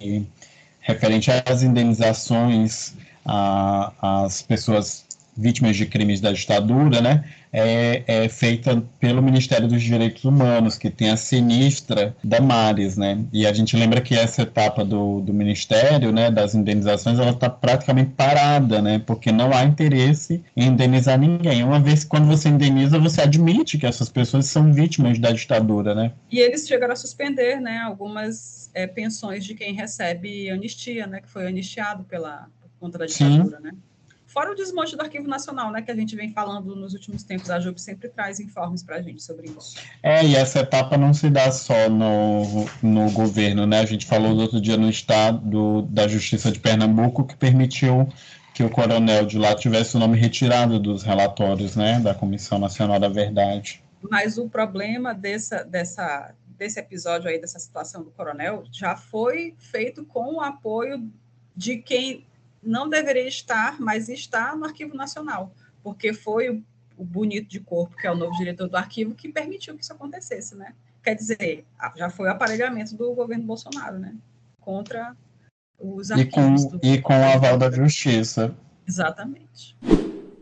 [0.80, 5.04] referente às indenizações às pessoas
[5.38, 7.24] vítimas de crimes da ditadura, né?
[7.52, 13.24] é, é, feita pelo Ministério dos Direitos Humanos, que tem a sinistra Damares, né?
[13.32, 17.48] E a gente lembra que essa etapa do, do Ministério, né, das indenizações, ela está
[17.48, 18.98] praticamente parada, né?
[18.98, 21.62] Porque não há interesse em indenizar ninguém.
[21.62, 25.94] Uma vez que quando você indeniza, você admite que essas pessoas são vítimas da ditadura,
[25.94, 26.12] né?
[26.30, 31.20] E eles chegaram a suspender, né, algumas é, pensões de quem recebe anistia, né?
[31.20, 32.46] Que foi anistiado pela
[32.78, 33.62] contra a ditadura, Sim.
[33.62, 33.72] né?
[34.28, 37.48] Fora o desmonte do Arquivo Nacional, né, que a gente vem falando nos últimos tempos,
[37.48, 39.78] a JUB sempre traz informes para a gente sobre isso.
[40.02, 43.80] É, e essa etapa não se dá só no, no governo, né?
[43.80, 48.06] A gente falou no outro dia no estado da Justiça de Pernambuco que permitiu
[48.52, 53.00] que o coronel de lá tivesse o nome retirado dos relatórios, né, da Comissão Nacional
[53.00, 53.82] da Verdade.
[54.10, 60.04] Mas o problema dessa, dessa, desse episódio aí, dessa situação do coronel, já foi feito
[60.04, 61.10] com o apoio
[61.56, 62.27] de quem
[62.62, 65.52] não deveria estar, mas está no Arquivo Nacional,
[65.82, 66.62] porque foi o,
[66.96, 69.92] o Bonito de Corpo, que é o novo diretor do arquivo, que permitiu que isso
[69.92, 70.74] acontecesse, né?
[71.02, 71.64] Quer dizer,
[71.96, 74.14] já foi o aparelhamento do governo Bolsonaro, né?
[74.60, 75.16] Contra
[75.78, 76.64] os arquivos.
[76.64, 78.54] E com, e com o aval da justiça.
[78.86, 79.76] Exatamente.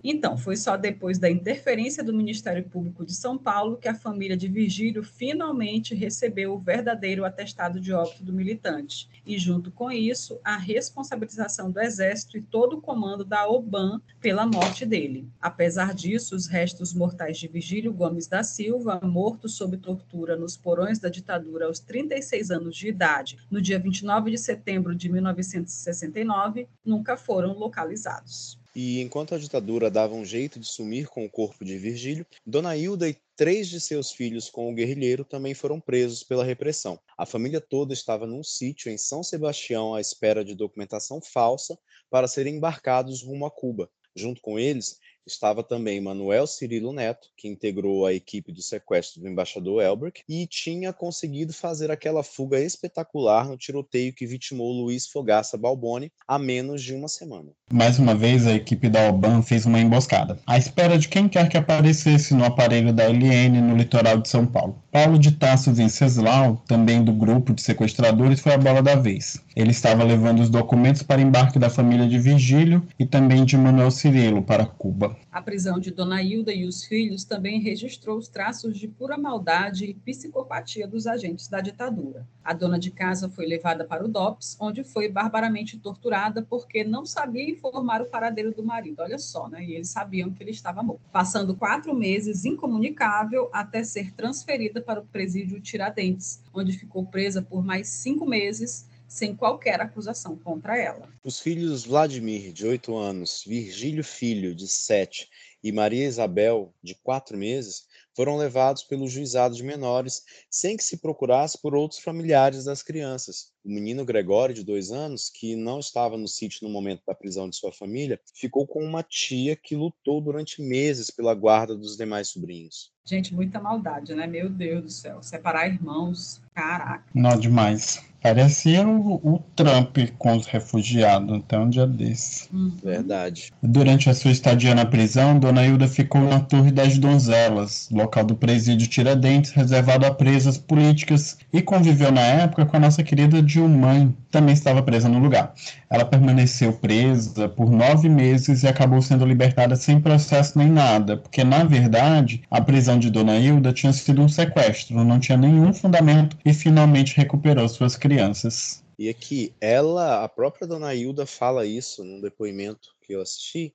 [0.09, 4.37] Então, foi só depois da interferência do Ministério Público de São Paulo que a família
[4.37, 10.39] de Virgílio finalmente recebeu o verdadeiro atestado de óbito do militante, e junto com isso,
[10.45, 15.29] a responsabilização do Exército e todo o comando da OBAN pela morte dele.
[15.41, 21.01] Apesar disso, os restos mortais de Virgílio Gomes da Silva, morto sob tortura nos porões
[21.01, 27.17] da ditadura aos 36 anos de idade, no dia 29 de setembro de 1969, nunca
[27.17, 28.57] foram localizados.
[28.79, 32.77] E enquanto a ditadura dava um jeito de sumir com o corpo de Virgílio, Dona
[32.77, 37.01] Hilda e três de seus filhos com o guerrilheiro também foram presos pela repressão.
[37.17, 41.79] A família toda estava num sítio em São Sebastião à espera de documentação falsa
[42.11, 43.89] para serem embarcados rumo a Cuba.
[44.15, 49.29] Junto com eles estava também Manuel Cirilo Neto, que integrou a equipe do sequestro do
[49.29, 55.57] embaixador Elbrick e tinha conseguido fazer aquela fuga espetacular no tiroteio que vitimou Luiz Fogaça
[55.57, 57.51] Balboni há menos de uma semana.
[57.71, 61.49] Mais uma vez, a equipe da OBAN fez uma emboscada, à espera de quem quer
[61.49, 64.81] que aparecesse no aparelho da LN no litoral de São Paulo.
[64.93, 69.43] Paulo de Tasso Venceslau, também do grupo de sequestradores, foi a bola da vez.
[69.55, 73.91] Ele estava levando os documentos para embarque da família de Virgílio e também de Manuel
[73.91, 75.16] Cirilo para Cuba.
[75.31, 79.85] A prisão de Dona Hilda e os filhos também registrou os traços de pura maldade
[79.85, 82.27] e psicopatia dos agentes da ditadura.
[82.43, 87.05] A dona de casa foi levada para o DOPS, onde foi barbaramente torturada porque não
[87.05, 89.01] sabia informar o paradeiro do marido.
[89.01, 89.65] Olha só, né?
[89.65, 91.03] E eles sabiam que ele estava morto.
[91.13, 97.65] Passando quatro meses incomunicável até ser transferida para o presídio Tiradentes, onde ficou presa por
[97.65, 101.09] mais cinco meses sem qualquer acusação contra ela.
[101.25, 105.29] Os filhos Vladimir, de 8 anos, Virgílio Filho, de 7,
[105.63, 107.87] e Maria Isabel, de 4 meses,
[108.17, 113.53] foram levados pelo juizado de menores sem que se procurasse por outros familiares das crianças.
[113.63, 117.51] O menino Gregório, de dois anos, que não estava no sítio no momento da prisão
[117.51, 122.29] de sua família, ficou com uma tia que lutou durante meses pela guarda dos demais
[122.29, 122.91] sobrinhos.
[123.05, 124.27] Gente, muita maldade, né?
[124.27, 125.23] Meu Deus do céu.
[125.23, 127.05] Separar irmãos, caraca.
[127.15, 128.03] Não, demais.
[128.23, 132.49] Parecia o, o, Trump com os refugiados, até um dia desse.
[132.53, 132.73] Uhum.
[132.83, 133.53] Verdade.
[133.63, 138.35] Durante a sua estadia na prisão, Dona Hilda ficou na Torre das Donzelas, local do
[138.35, 144.13] presídio Tiradentes, reservado a presas políticas, e conviveu na época com a nossa querida Dilmãe,
[144.33, 145.55] também estava presa no lugar.
[145.89, 151.45] Ela permaneceu presa por nove meses e acabou sendo libertada sem processo nem nada, porque,
[151.45, 156.37] na verdade, a prisão de Dona Hilda tinha sido um sequestro, não tinha nenhum fundamento
[156.47, 158.85] e finalmente recuperou suas crianças.
[158.97, 163.75] E aqui, ela, a própria dona Hilda fala isso num depoimento que eu assisti,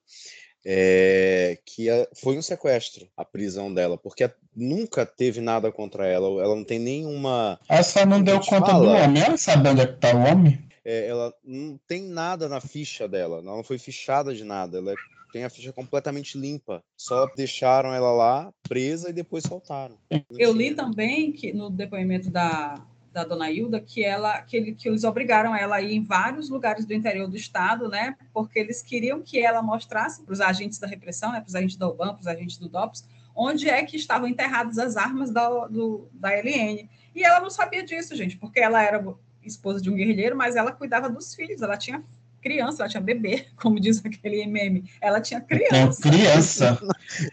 [0.65, 6.55] é, que foi um sequestro a prisão dela, porque nunca teve nada contra ela, ela
[6.55, 7.59] não tem nenhuma.
[7.67, 10.23] Ela só não deu conta fala, do homem, ela sabe onde é que tá o
[10.23, 10.65] homem?
[10.85, 14.95] É, ela não tem nada na ficha dela, ela não foi fichada de nada, ela
[15.31, 16.83] tem a ficha completamente limpa.
[16.97, 19.97] Só deixaram ela lá presa e depois soltaram.
[20.37, 24.87] Eu li também que no depoimento da, da dona Hilda que ela que, ele, que
[24.87, 28.15] eles obrigaram ela a ir em vários lugares do interior do estado, né?
[28.33, 31.77] Porque eles queriam que ela mostrasse para os agentes da repressão, né, para os agentes
[31.77, 33.05] da UBAN, para os agentes do DOPS,
[33.35, 36.89] onde é que estavam enterradas as armas da, do, da LN.
[37.13, 39.03] E ela não sabia disso, gente, porque ela era
[39.43, 42.03] esposa de um guerrilheiro, mas ela cuidava dos filhos, ela tinha
[42.41, 44.89] criança, ela tinha bebê, como diz aquele meme.
[44.99, 46.01] Ela tinha criança.
[46.01, 46.81] criança.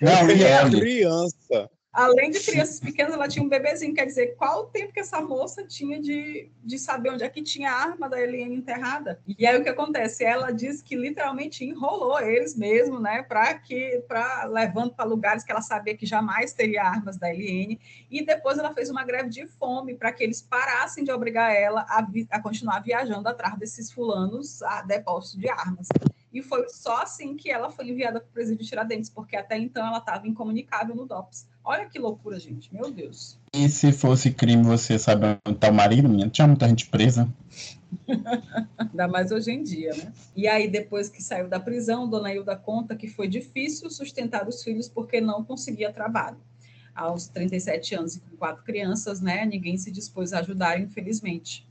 [0.00, 3.94] Não, e é criança além de crianças pequenas, ela tinha um bebezinho.
[3.94, 7.42] Quer dizer, qual o tempo que essa moça tinha de, de saber onde é que
[7.42, 9.20] tinha a arma da Eliane enterrada?
[9.26, 10.24] E aí o que acontece?
[10.24, 15.50] Ela diz que literalmente enrolou eles mesmo, né, para que para levando para lugares que
[15.50, 17.80] ela sabia que jamais teria armas da Eliane.
[18.10, 21.86] E depois ela fez uma greve de fome para que eles parassem de obrigar ela
[21.88, 25.88] a, a continuar viajando atrás desses fulanos a depósito de armas.
[26.32, 29.56] E foi só assim que ela foi enviada para o presídio de Tiradentes, porque até
[29.56, 31.48] então ela estava incomunicável no DOPS.
[31.68, 32.74] Olha que loucura, gente.
[32.74, 33.38] Meu Deus.
[33.52, 36.30] E se fosse crime, você sabe onde tá o marido, menina?
[36.30, 37.28] Tinha muita gente presa.
[38.78, 40.10] Ainda mais hoje em dia, né?
[40.34, 44.64] E aí, depois que saiu da prisão, Dona Hilda conta que foi difícil sustentar os
[44.64, 46.38] filhos porque não conseguia trabalho.
[46.94, 49.44] Aos 37 anos e com quatro crianças, né?
[49.44, 51.67] Ninguém se dispôs a ajudar, infelizmente.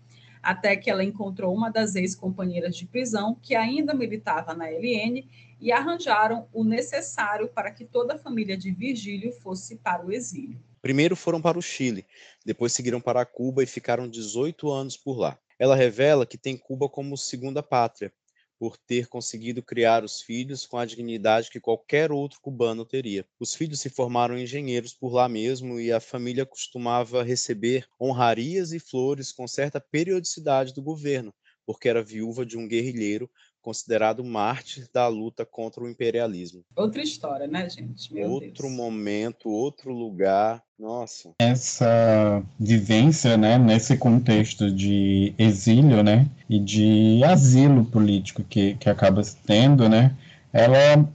[0.47, 5.27] Até que ela encontrou uma das ex-companheiras de prisão, que ainda militava na LN,
[5.59, 10.57] e arranjaram o necessário para que toda a família de Virgílio fosse para o exílio.
[10.81, 12.05] Primeiro foram para o Chile,
[12.45, 15.37] depois seguiram para Cuba e ficaram 18 anos por lá.
[15.59, 18.13] Ela revela que tem Cuba como segunda pátria,
[18.59, 23.25] por ter conseguido criar os filhos com a dignidade que qualquer outro cubano teria.
[23.39, 28.79] Os filhos se formaram engenheiros por lá mesmo e a família costumava receber honrarias e
[28.79, 31.33] flores com certa periodicidade do governo,
[31.65, 33.29] porque era viúva de um guerrilheiro
[33.67, 36.63] considerado mártir da luta contra o imperialismo.
[36.73, 38.13] Outra história, né, gente?
[38.13, 38.73] Meu outro Deus.
[38.73, 40.63] momento, outro lugar.
[40.79, 41.31] Nossa.
[41.37, 49.21] Essa vivência, né, nesse contexto de exílio, né, e de asilo político que, que acaba
[49.45, 50.15] tendo, né,
[50.53, 51.05] ela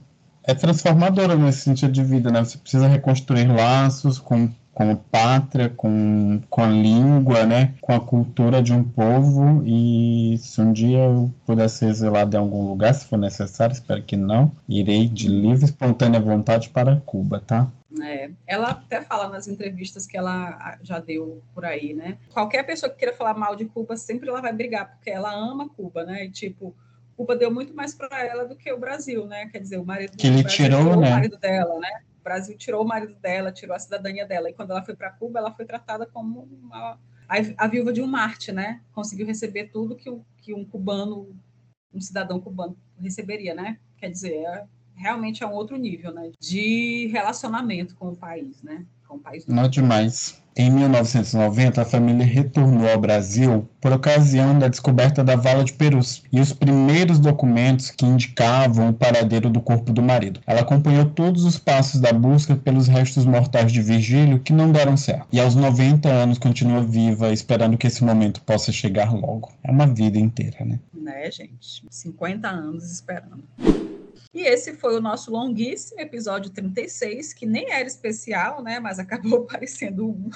[0.43, 2.43] é transformadora nesse sentido de vida, né?
[2.43, 7.99] Você precisa reconstruir laços com com a pátria, com, com a língua, né, com a
[7.99, 12.93] cultura de um povo e se um dia eu puder ser exilado em algum lugar,
[12.93, 17.71] se for necessário, espero que não, irei de livre e espontânea vontade para Cuba, tá?
[18.01, 22.17] É, ela até fala nas entrevistas que ela já deu por aí, né?
[22.33, 25.69] Qualquer pessoa que queira falar mal de Cuba, sempre ela vai brigar, porque ela ama
[25.69, 26.25] Cuba, né?
[26.25, 26.75] E tipo,
[27.15, 29.47] Cuba deu muito mais para ela do que o Brasil, né?
[29.51, 31.07] Quer dizer, o marido, que ele tirou, né?
[31.07, 32.01] o marido dela, né?
[32.23, 34.49] O Brasil tirou o marido dela, tirou a cidadania dela.
[34.49, 36.97] E quando ela foi para Cuba, ela foi tratada como uma,
[37.27, 38.81] a, a, viúva de um Marte, né?
[38.93, 41.35] Conseguiu receber tudo que, que um cubano,
[41.93, 43.77] um cidadão cubano receberia, né?
[43.97, 44.65] Quer dizer, é,
[44.95, 46.31] realmente é um outro nível, né?
[46.39, 48.85] De relacionamento com o país, né?
[49.13, 49.45] Com o país.
[49.45, 50.41] Não demais.
[50.55, 56.23] Em 1990, a família retornou ao Brasil por ocasião da descoberta da vala de Perus
[56.31, 60.39] e os primeiros documentos que indicavam o paradeiro do corpo do marido.
[60.47, 64.97] Ela acompanhou todos os passos da busca pelos restos mortais de Virgílio que não deram
[64.97, 65.27] certo.
[65.31, 69.51] E aos 90 anos continua viva, esperando que esse momento possa chegar logo.
[69.63, 70.79] É uma vida inteira, né?
[70.93, 71.83] Né, gente?
[71.89, 73.43] 50 anos esperando.
[74.33, 79.45] E esse foi o nosso longuíssimo episódio 36, que nem era especial, né, mas acabou
[79.45, 80.29] parecendo um.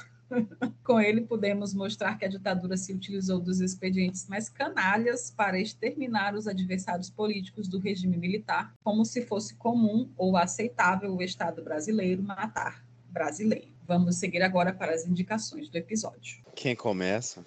[0.83, 6.35] Com ele, podemos mostrar que a ditadura se utilizou dos expedientes mais canalhas para exterminar
[6.35, 12.21] os adversários políticos do regime militar, como se fosse comum ou aceitável o Estado brasileiro
[12.21, 13.69] matar brasileiro.
[13.87, 16.43] Vamos seguir agora para as indicações do episódio.
[16.53, 17.45] Quem começa?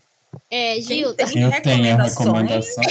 [0.50, 1.22] É, Gilda.
[1.22, 2.84] Eu tenho a recomendação.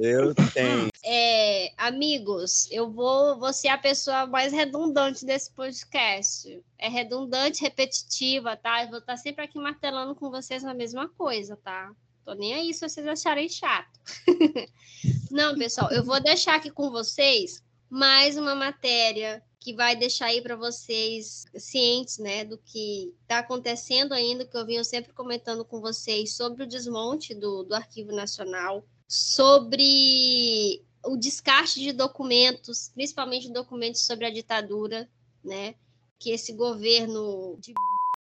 [0.00, 0.90] Eu tenho.
[1.04, 6.62] É, amigos, eu vou, vou ser a pessoa mais redundante desse podcast.
[6.78, 8.84] É redundante, repetitiva, tá?
[8.84, 11.92] Eu vou estar sempre aqui martelando com vocês a mesma coisa, tá?
[12.24, 14.00] Tô nem aí se vocês acharem chato.
[15.30, 20.40] Não, pessoal, eu vou deixar aqui com vocês mais uma matéria que vai deixar aí
[20.40, 25.80] para vocês cientes, né, do que está acontecendo ainda, que eu venho sempre comentando com
[25.80, 34.02] vocês sobre o desmonte do, do Arquivo Nacional, sobre o descarte de documentos, principalmente documentos
[34.02, 35.10] sobre a ditadura,
[35.42, 35.74] né,
[36.16, 37.74] que esse governo de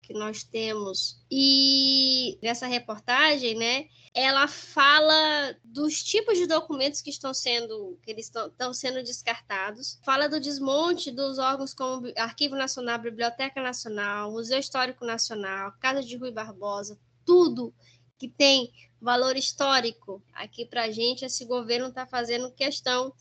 [0.09, 1.21] que nós temos.
[1.31, 3.85] E nessa reportagem, né,
[4.15, 10.01] ela fala dos tipos de documentos que estão sendo que eles estão, estão sendo descartados,
[10.03, 16.17] fala do desmonte dos órgãos como Arquivo Nacional, Biblioteca Nacional, Museu Histórico Nacional, Casa de
[16.17, 17.75] Rui Barbosa, tudo
[18.17, 23.13] que tem valor histórico aqui para a gente, esse governo está fazendo questão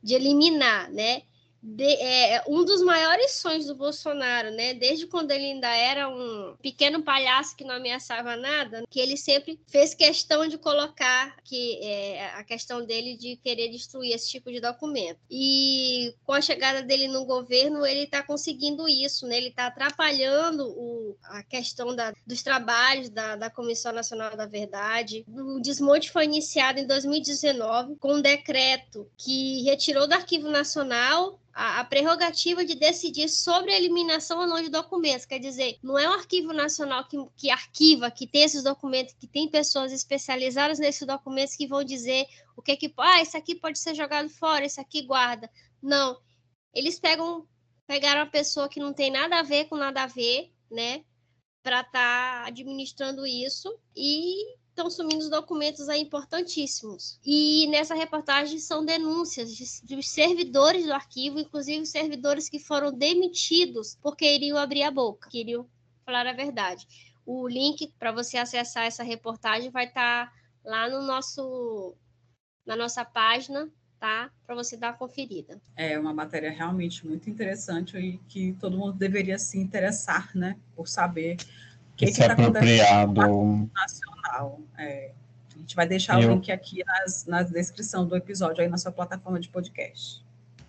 [0.00, 1.22] de eliminar, né?
[1.62, 4.74] De, é, um dos maiores sonhos do Bolsonaro, né?
[4.74, 9.58] Desde quando ele ainda era um pequeno palhaço que não ameaçava nada, que ele sempre
[9.66, 14.60] fez questão de colocar que é, a questão dele de querer destruir esse tipo de
[14.60, 15.18] documento.
[15.30, 19.36] E com a chegada dele no governo, ele está conseguindo isso, né?
[19.36, 25.24] Ele está atrapalhando o, a questão da, dos trabalhos da, da Comissão Nacional da Verdade.
[25.28, 31.80] O desmonte foi iniciado em 2019 com um decreto que retirou do Arquivo Nacional a,
[31.80, 35.26] a, prerrogativa de decidir sobre a eliminação ou não de documentos.
[35.26, 39.26] Quer dizer, não é o arquivo nacional que, que arquiva, que tem esses documentos, que
[39.26, 42.94] tem pessoas especializadas nesses documentos que vão dizer o que é que.
[42.96, 45.50] Ah, isso aqui pode ser jogado fora, isso aqui guarda.
[45.82, 46.20] Não.
[46.72, 47.44] Eles pegam,
[47.88, 51.04] pegaram a pessoa que não tem nada a ver com nada a ver, né?
[51.60, 51.90] Para estar
[52.42, 57.18] tá administrando isso e estão sumindo os documentos aí importantíssimos.
[57.24, 63.98] E nessa reportagem são denúncias de, de servidores do arquivo, inclusive servidores que foram demitidos
[64.00, 65.66] porque iriam abrir a boca, queriam
[66.06, 66.86] falar a verdade.
[67.26, 70.32] O link para você acessar essa reportagem vai estar tá
[70.64, 71.96] lá no nosso
[72.64, 74.30] na nossa página, tá?
[74.46, 75.60] Para você dar uma conferida.
[75.74, 80.86] É uma matéria realmente muito interessante e que todo mundo deveria se interessar, né, por
[80.86, 81.38] saber
[81.98, 84.60] que, que, que tá apropriado nacional.
[84.78, 85.10] É,
[85.54, 86.30] a gente vai deixar eu...
[86.30, 90.22] o link aqui nas, na descrição do episódio aí na sua plataforma de podcast.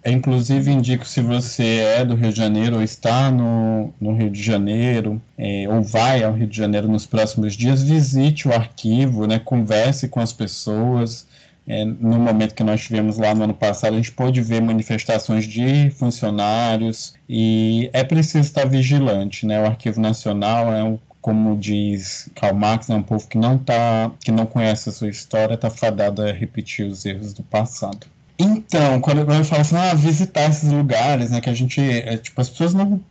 [0.06, 4.42] Inclusive, indico se você é do Rio de Janeiro ou está no, no Rio de
[4.42, 9.39] Janeiro, é, ou vai ao Rio de Janeiro nos próximos dias, visite o arquivo, né,
[9.39, 11.28] converse com as pessoas.
[11.68, 15.46] É, no momento que nós tivemos lá no ano passado, a gente pôde ver manifestações
[15.46, 19.46] de funcionários e é preciso estar vigilante.
[19.46, 19.62] Né?
[19.62, 24.12] O Arquivo Nacional é um como diz Karl Marx, é um povo que não tá,
[24.21, 28.08] que não conhece a sua história, está fadado a repetir os erros do passado.
[28.37, 32.39] Então, quando eu falo assim, ah, visitar esses lugares, né, que a gente, é, tipo,
[32.39, 33.01] as pessoas não,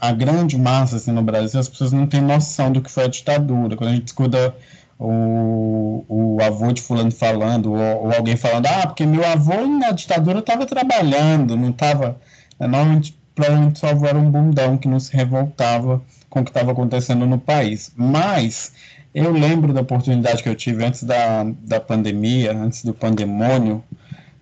[0.00, 3.08] a grande massa, assim, no Brasil, as pessoas não têm noção do que foi a
[3.08, 3.76] ditadura.
[3.76, 4.54] Quando a gente escuta
[4.96, 9.90] o, o avô de fulano falando, ou, ou alguém falando, ah, porque meu avô na
[9.90, 12.20] ditadura estava trabalhando, não estava,
[12.60, 17.38] normalmente, provavelmente era um bundão que não se revoltava com o que estava acontecendo no
[17.38, 17.92] país.
[17.96, 18.72] Mas
[19.14, 23.82] eu lembro da oportunidade que eu tive antes da, da pandemia, antes do pandemônio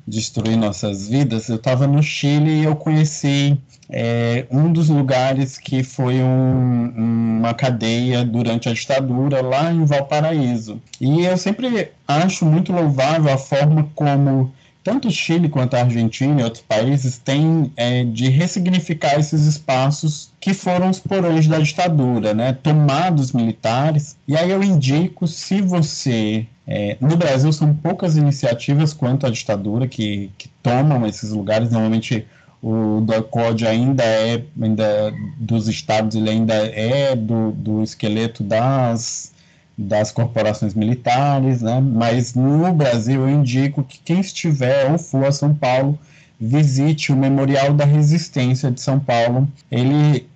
[0.06, 1.48] destruir nossas vidas.
[1.48, 3.58] Eu estava no Chile e eu conheci
[3.88, 6.92] é, um dos lugares que foi um,
[7.38, 10.80] uma cadeia durante a ditadura lá em Valparaíso.
[11.00, 14.52] E eu sempre acho muito louvável a forma como
[14.82, 20.32] tanto o Chile quanto a Argentina e outros países têm é, de ressignificar esses espaços
[20.40, 24.16] que foram os porões da ditadura, né, tomados militares.
[24.26, 29.88] E aí eu indico, se você é, no Brasil são poucas iniciativas quanto à ditadura
[29.88, 31.70] que, que tomam esses lugares.
[31.70, 32.26] Normalmente
[32.62, 39.31] o DOCOD ainda é ainda dos estados, ele ainda é do, do esqueleto das
[39.76, 41.80] das corporações militares, né?
[41.80, 45.98] Mas no Brasil eu indico que quem estiver ou for a São Paulo
[46.38, 49.48] visite o Memorial da Resistência de São Paulo.
[49.70, 50.26] Ele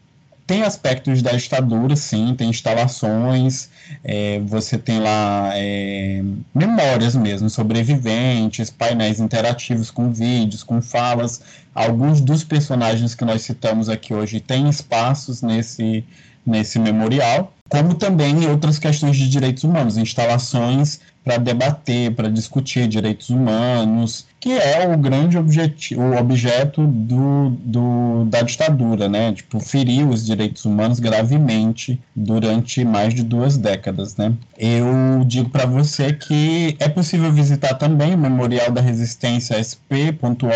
[0.46, 3.68] tem aspectos da ditadura, sim, tem instalações,
[4.04, 6.22] é, você tem lá é,
[6.54, 11.42] memórias mesmo, sobreviventes, painéis interativos com vídeos, com falas.
[11.74, 16.04] Alguns dos personagens que nós citamos aqui hoje têm espaços nesse,
[16.46, 23.30] nesse memorial como também outras questões de direitos humanos, instalações para debater, para discutir direitos
[23.30, 29.32] humanos, que é o grande objetivo, o objeto do, do, da ditadura, né?
[29.32, 34.32] Tipo, feriu os direitos humanos gravemente durante mais de duas décadas, né?
[34.56, 40.46] Eu digo para você que é possível visitar também o Memorial da Resistência sp.org.br,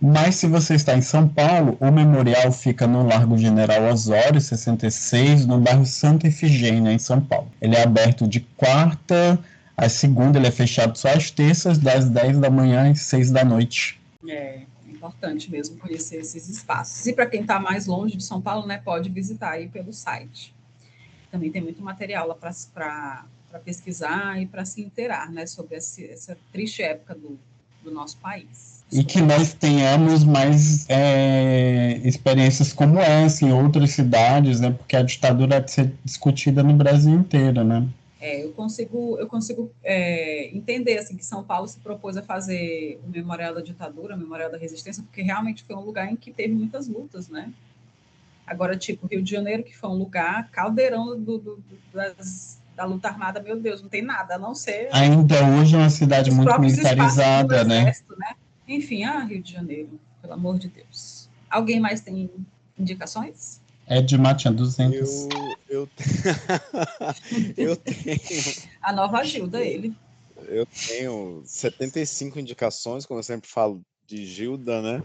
[0.00, 5.44] mas se você está em São Paulo, o memorial fica no Largo General Osório, 66,
[5.44, 7.48] no bairro Santa Efigênia, em São Paulo.
[7.60, 9.38] Ele é aberto de quarta
[9.78, 13.44] a segunda, ele é fechado só às terças, das 10 da manhã às 6 da
[13.44, 14.00] noite.
[14.28, 17.06] É, importante mesmo conhecer esses espaços.
[17.06, 20.52] E para quem está mais longe de São Paulo, né, pode visitar aí pelo site.
[21.30, 23.24] Também tem muito material lá para
[23.64, 27.38] pesquisar e para se inteirar né, sobre essa, essa triste época do,
[27.84, 28.78] do nosso país.
[28.90, 34.70] E que nós tenhamos mais é, experiências como essa em outras cidades, né?
[34.70, 37.86] Porque a ditadura é de ser discutida no Brasil inteiro, né?
[38.20, 43.00] É, eu consigo, eu consigo é, entender assim que São Paulo se propôs a fazer
[43.06, 46.32] o Memorial da Ditadura, o Memorial da Resistência, porque realmente foi um lugar em que
[46.32, 47.52] teve muitas lutas, né?
[48.44, 51.62] Agora, tipo, Rio de Janeiro, que foi um lugar caldeirão do, do,
[51.92, 54.88] das, da luta armada, meu Deus, não tem nada, a não ser...
[54.92, 57.82] Ainda hoje é uma cidade muito militarizada, né?
[57.82, 58.34] Exército, né?
[58.66, 61.28] Enfim, ah, Rio de Janeiro, pelo amor de Deus.
[61.48, 62.30] Alguém mais tem
[62.78, 63.60] indicações?
[63.90, 65.28] Edmar tinha 200.
[65.28, 65.88] Eu, eu,
[67.56, 68.18] eu tenho.
[68.82, 69.94] A nova Gilda, ele.
[70.46, 75.02] Eu tenho 75 indicações, como eu sempre falo de Gilda, né?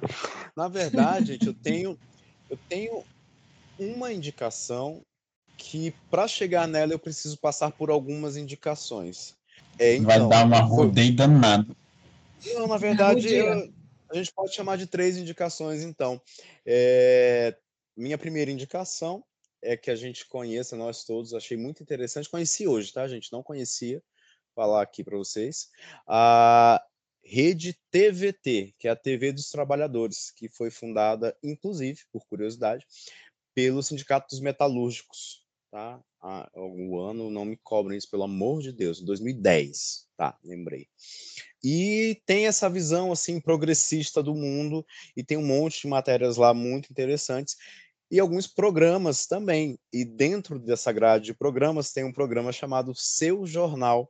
[0.55, 1.97] Na verdade, gente, eu tenho,
[2.49, 3.03] eu tenho
[3.80, 5.01] uma indicação
[5.57, 9.35] que, para chegar nela, eu preciso passar por algumas indicações.
[9.80, 11.68] É, então, Vai dar uma rodeio danada.
[12.53, 13.73] Não, na verdade, eu,
[14.11, 16.22] a gente pode chamar de três indicações, então.
[16.65, 17.55] É,
[17.95, 19.24] minha primeira indicação
[19.61, 22.30] é que a gente conheça, nós todos, achei muito interessante.
[22.30, 23.32] Conheci hoje, tá, gente?
[23.32, 24.03] Não conhecia.
[24.53, 25.70] Falar aqui para vocês.
[26.06, 26.84] A
[27.24, 32.86] Rede TVT, que é a TV dos Trabalhadores, que foi fundada, inclusive, por curiosidade,
[33.56, 36.03] pelo Sindicato dos Metalúrgicos, tá?
[36.22, 40.38] Há algum ano, não me cobrem isso, pelo amor de Deus, 2010, tá?
[40.44, 40.88] Lembrei.
[41.64, 46.53] E tem essa visão assim progressista do mundo e tem um monte de matérias lá
[46.53, 47.56] muito interessantes
[48.14, 49.80] e alguns programas também.
[49.91, 54.07] E dentro dessa grade de programas tem um programa chamado Seu Jornal.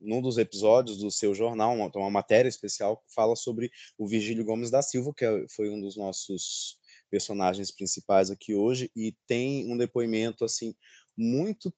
[0.00, 4.44] Num dos episódios do Seu Jornal, uma, uma matéria especial que fala sobre o Vigílio
[4.44, 6.78] Gomes da Silva, que é, foi um dos nossos
[7.08, 10.74] personagens principais aqui hoje, e tem um depoimento assim
[11.16, 11.72] muito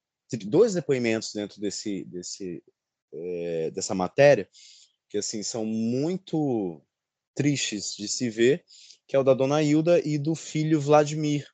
[0.46, 2.62] dois depoimentos dentro desse, desse
[3.12, 4.48] é, dessa matéria
[5.10, 6.80] que assim são muito
[7.34, 8.64] tristes de se ver
[9.10, 11.44] que é o da dona Hilda e do filho Vladimir.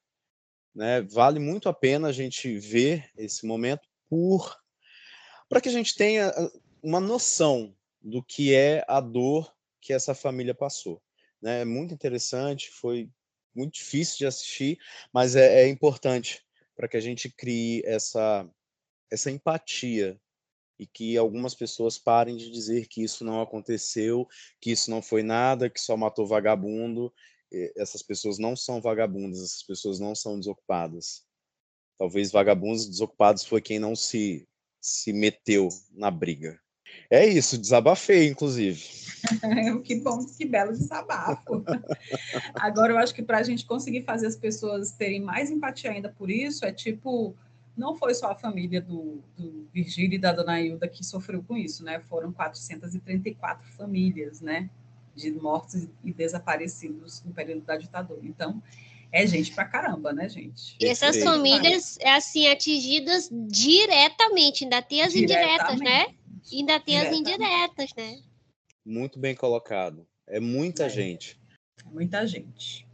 [0.74, 1.00] Né?
[1.00, 4.54] Vale muito a pena a gente ver esse momento por
[5.48, 6.50] para que a gente tenha ah,
[6.82, 9.50] uma noção do que é a dor
[9.80, 11.02] que essa família passou.
[11.40, 11.62] Né?
[11.62, 13.08] É muito interessante, foi
[13.54, 14.78] muito difícil de assistir,
[15.10, 16.44] mas é, é importante
[16.76, 18.46] para que a gente crie essa,
[19.10, 20.20] essa empatia
[20.78, 24.28] e que algumas pessoas parem de dizer que isso não aconteceu,
[24.60, 27.10] que isso não foi nada, que só matou vagabundo.
[27.76, 31.24] Essas pessoas não são vagabundas, essas pessoas não são desocupadas.
[31.98, 34.46] Talvez vagabundos desocupados foi quem não se,
[34.80, 36.60] se meteu na briga.
[37.10, 38.82] É isso, desabafei, inclusive.
[39.84, 41.64] que bom, que belo desabafo.
[42.54, 46.08] Agora, eu acho que para a gente conseguir fazer as pessoas terem mais empatia ainda
[46.08, 47.34] por isso, é tipo,
[47.76, 51.56] não foi só a família do, do Virgílio e da Dona Hilda que sofreu com
[51.56, 52.00] isso, né?
[52.00, 54.70] Foram 434 famílias, né?
[55.16, 58.20] De mortos e desaparecidos no período da ditadura.
[58.22, 58.62] Então,
[59.10, 60.76] é gente pra caramba, né, gente?
[60.80, 66.14] E essas famílias, é assim, atingidas diretamente, ainda tem as indiretas, né?
[66.52, 68.20] Ainda tem as indiretas, né?
[68.84, 70.06] Muito bem colocado.
[70.26, 70.88] É muita é.
[70.88, 71.40] gente.
[71.86, 72.86] Muita gente.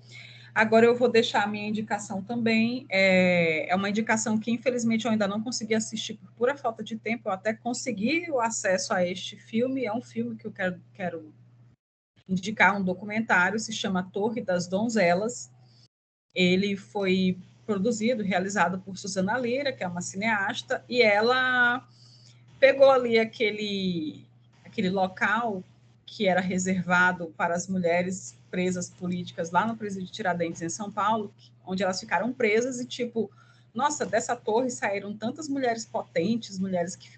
[0.54, 2.86] Agora eu vou deixar a minha indicação também.
[2.90, 6.96] É, é uma indicação que, infelizmente, eu ainda não consegui assistir por pura falta de
[6.96, 7.28] tempo.
[7.28, 9.86] Eu até consegui o acesso a este filme.
[9.86, 11.32] É um filme que eu quero, quero
[12.28, 15.50] indicar, um documentário, se chama Torre das Donzelas.
[16.34, 21.86] Ele foi produzido, realizado por Susana Lira, que é uma cineasta, e ela
[22.58, 24.24] pegou ali aquele,
[24.64, 25.62] aquele local
[26.04, 30.90] que era reservado para as mulheres presas políticas lá no presídio de Tiradentes, em São
[30.90, 31.32] Paulo,
[31.64, 33.30] onde elas ficaram presas e, tipo,
[33.74, 37.08] nossa, dessa torre saíram tantas mulheres potentes, mulheres que,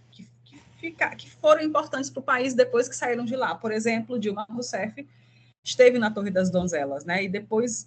[0.92, 3.54] que, foram importantes para o país depois que saíram de lá.
[3.54, 5.06] Por exemplo, Dilma Rousseff
[5.62, 7.24] esteve na Torre das Donzelas, né?
[7.24, 7.86] E depois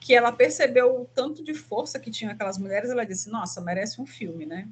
[0.00, 4.00] que ela percebeu o tanto de força que tinham aquelas mulheres, ela disse: Nossa, merece
[4.00, 4.68] um filme, né?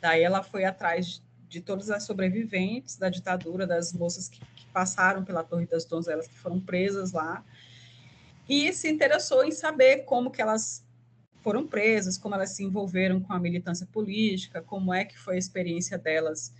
[0.00, 5.24] Daí ela foi atrás de todas as sobreviventes da ditadura, das moças que, que passaram
[5.24, 7.44] pela Torre das Donzelas, que foram presas lá,
[8.48, 10.84] e se interessou em saber como que elas
[11.42, 15.38] foram presas, como elas se envolveram com a militância política, como é que foi a
[15.38, 16.52] experiência delas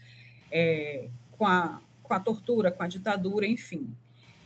[0.54, 3.92] é, com, a, com a tortura, com a ditadura, enfim.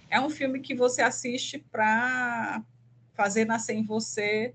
[0.09, 2.63] É um filme que você assiste para
[3.13, 4.55] fazer nascer em você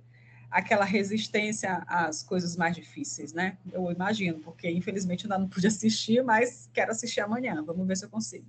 [0.50, 3.58] aquela resistência às coisas mais difíceis, né?
[3.72, 7.64] Eu imagino, porque infelizmente ainda não pude assistir, mas quero assistir amanhã.
[7.64, 8.46] Vamos ver se eu consigo.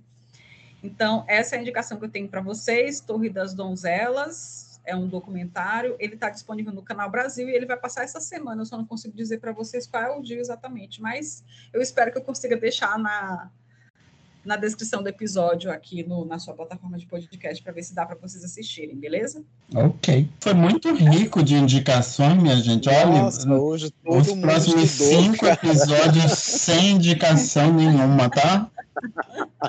[0.83, 2.99] Então, essa é a indicação que eu tenho para vocês.
[2.99, 5.95] Torre das Donzelas é um documentário.
[5.99, 8.61] Ele está disponível no Canal Brasil e ele vai passar essa semana.
[8.61, 11.43] Eu só não consigo dizer para vocês qual é o dia exatamente, mas
[11.73, 13.49] eu espero que eu consiga deixar na,
[14.45, 18.05] na descrição do episódio aqui no, na sua plataforma de podcast para ver se dá
[18.05, 19.43] para vocês assistirem, beleza?
[19.73, 20.29] Ok.
[20.39, 22.87] Foi muito rico de indicações, minha gente.
[22.87, 28.69] Nossa, Olha, hoje todo os próximos cinco episódios sem indicação nenhuma, tá?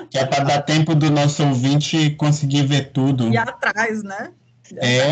[0.09, 3.29] Que é para dar tempo do nosso ouvinte conseguir ver tudo.
[3.29, 4.31] E atrás, né?
[4.75, 5.11] É,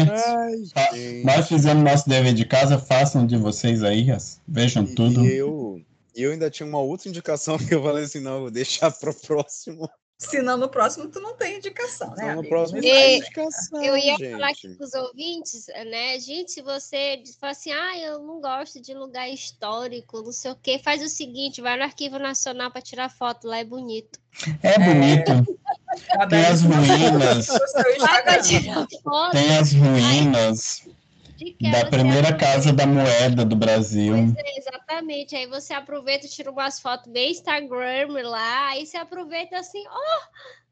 [0.75, 4.07] Ai, nós fizemos nosso dever de casa, façam de vocês aí,
[4.47, 5.25] vejam e, tudo.
[5.25, 5.81] E eu,
[6.15, 9.13] eu ainda tinha uma outra indicação que eu falei assim, não, vou deixar para o
[9.13, 9.89] próximo.
[10.17, 12.35] Senão no próximo tu não tem indicação, né?
[12.35, 13.83] no próximo não tem indicação.
[13.83, 14.31] Eu ia gente.
[14.31, 16.17] falar aqui para os ouvintes, né?
[16.19, 20.55] Gente, se você fala assim, ah, eu não gosto de lugar histórico, não sei o
[20.55, 24.17] quê, faz o seguinte, vai no Arquivo Nacional para tirar foto, lá é bonito.
[24.63, 25.31] É bonito.
[25.31, 25.75] É.
[26.29, 27.47] Tem as ruínas.
[29.31, 30.87] Tem as ruínas
[31.71, 34.15] da primeira casa da moeda do Brasil.
[34.15, 35.35] É, exatamente.
[35.35, 39.93] Aí você aproveita e tira umas fotos bem Instagram lá, aí você aproveita assim, ó,
[39.93, 40.21] oh,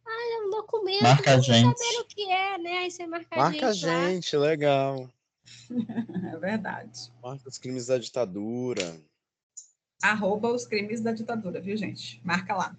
[0.06, 1.78] ah, é um documento, marca a gente.
[1.78, 2.78] saber o que é, né?
[2.80, 3.86] Aí você marca, marca a gente.
[3.86, 5.10] Marca a gente, legal.
[6.34, 7.12] É verdade.
[7.22, 8.96] Marca os crimes da ditadura.
[10.02, 12.20] Arroba os crimes da ditadura, viu, gente?
[12.24, 12.76] Marca lá.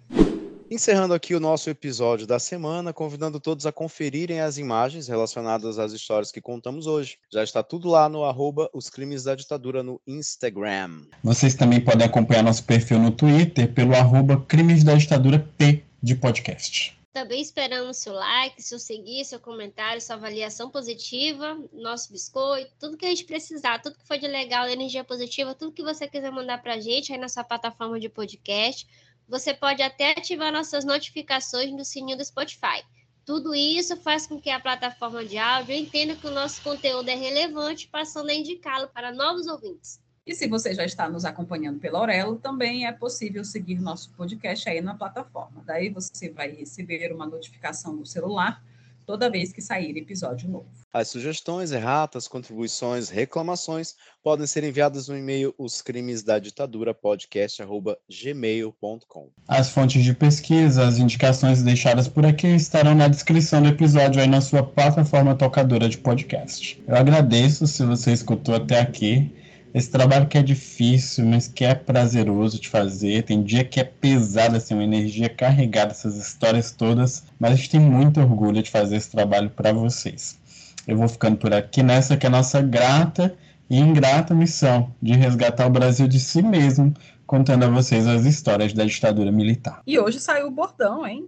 [0.69, 5.93] Encerrando aqui o nosso episódio da semana, convidando todos a conferirem as imagens relacionadas às
[5.93, 7.19] histórias que contamos hoje.
[7.31, 11.05] Já está tudo lá no arroba Os Crimes da Ditadura no Instagram.
[11.23, 16.15] Vocês também podem acompanhar nosso perfil no Twitter pelo arroba Crimes da Ditadura P de
[16.15, 16.97] podcast.
[17.13, 23.05] Também esperamos seu like, seu seguir, seu comentário, sua avaliação positiva, nosso biscoito, tudo que
[23.05, 26.61] a gente precisar, tudo que for de legal, energia positiva, tudo que você quiser mandar
[26.61, 28.85] para a gente aí na sua plataforma de podcast
[29.27, 32.83] você pode até ativar nossas notificações no sininho do Spotify.
[33.25, 37.15] Tudo isso faz com que a plataforma de áudio entenda que o nosso conteúdo é
[37.15, 39.99] relevante, passando a indicá-lo para novos ouvintes.
[40.25, 44.67] E se você já está nos acompanhando pela Aurelo, também é possível seguir nosso podcast
[44.67, 45.63] aí na plataforma.
[45.65, 48.63] Daí você vai receber uma notificação no celular
[49.05, 50.65] toda vez que sair episódio novo.
[50.91, 59.29] As sugestões, erratas, contribuições, reclamações podem ser enviadas no e-mail os crimes da ditadura podcast@gmail.com.
[59.47, 64.27] As fontes de pesquisa, as indicações deixadas por aqui estarão na descrição do episódio aí
[64.27, 66.83] na sua plataforma tocadora de podcast.
[66.87, 69.31] Eu agradeço se você escutou até aqui.
[69.75, 73.23] Esse trabalho que é difícil, mas que é prazeroso de fazer.
[73.23, 77.25] Tem dia que é pesado, assim, uma energia carregada, essas histórias todas.
[77.37, 80.39] Mas a gente tem muito orgulho de fazer esse trabalho para vocês.
[80.87, 83.35] Eu vou ficando por aqui nessa que é a nossa grata
[83.69, 86.93] e ingrata missão de resgatar o Brasil de si mesmo,
[87.27, 89.81] contando a vocês as histórias da ditadura militar.
[89.85, 91.27] E hoje saiu o bordão, hein?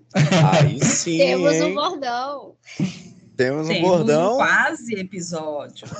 [0.53, 1.18] Aí sim.
[1.18, 1.64] Temos hein?
[1.64, 2.53] um bordão.
[3.38, 4.34] Temos um Temos bordão.
[4.34, 5.88] um quase episódio.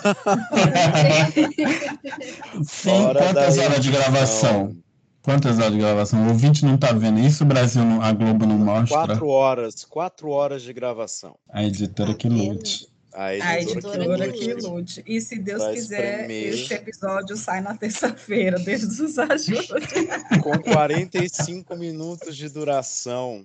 [2.64, 4.76] Sim, Fora quantas da horas de gravação?
[5.22, 6.26] Quantas horas de gravação?
[6.26, 8.88] O ouvinte não tá vendo isso, o Brasil, não, a Globo não mostra.
[8.88, 9.86] Quatro horas.
[9.86, 11.38] Quatro horas de gravação.
[11.52, 12.88] A editora que lute.
[13.18, 14.68] A A editora, editora que que lute.
[14.68, 15.04] lute.
[15.08, 16.54] E se Deus Vai quiser, espremer.
[16.54, 18.60] esse episódio sai na terça-feira.
[18.60, 19.68] Deus nos ajude.
[20.44, 23.44] Com 45 minutos de duração.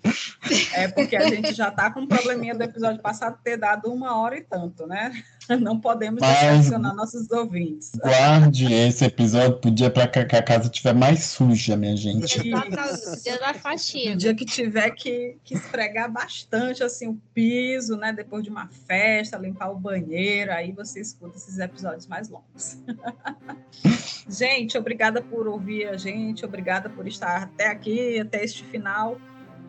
[0.74, 4.20] É porque a gente já está com um probleminha do episódio passado ter dado uma
[4.20, 5.10] hora e tanto, né?
[5.60, 7.92] Não podemos decepcionar nossos ouvintes.
[7.96, 12.40] Guarde esse episódio pro dia pra que a casa estiver mais suja, minha gente.
[12.42, 12.60] Dia
[13.38, 14.16] da No faxina.
[14.16, 18.12] dia que tiver que, que esfregar bastante assim o piso, né?
[18.12, 22.78] Depois de uma festa, limpar o banheiro, aí você escuta esses episódios mais longos.
[24.28, 29.18] gente, obrigada por ouvir a gente, obrigada por estar até aqui, até este final.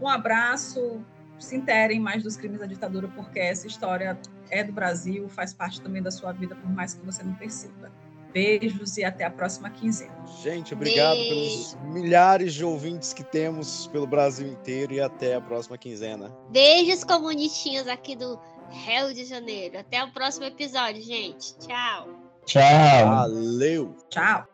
[0.02, 1.02] Um abraço,
[1.40, 4.18] se interem mais dos crimes da ditadura, porque essa história
[4.50, 7.92] é do Brasil, faz parte também da sua vida, por mais que você não perceba.
[8.32, 10.16] Beijos e até a próxima quinzena.
[10.42, 15.78] Gente, obrigado pelos milhares de ouvintes que temos pelo Brasil inteiro e até a próxima
[15.78, 16.36] quinzena.
[16.50, 18.40] Beijos comunistinhos aqui do
[18.72, 19.78] Rio de Janeiro.
[19.78, 21.56] Até o próximo episódio, gente.
[21.60, 22.10] Tchau.
[22.46, 23.08] Tchau.
[23.08, 23.96] Valeu!
[24.10, 24.53] Tchau!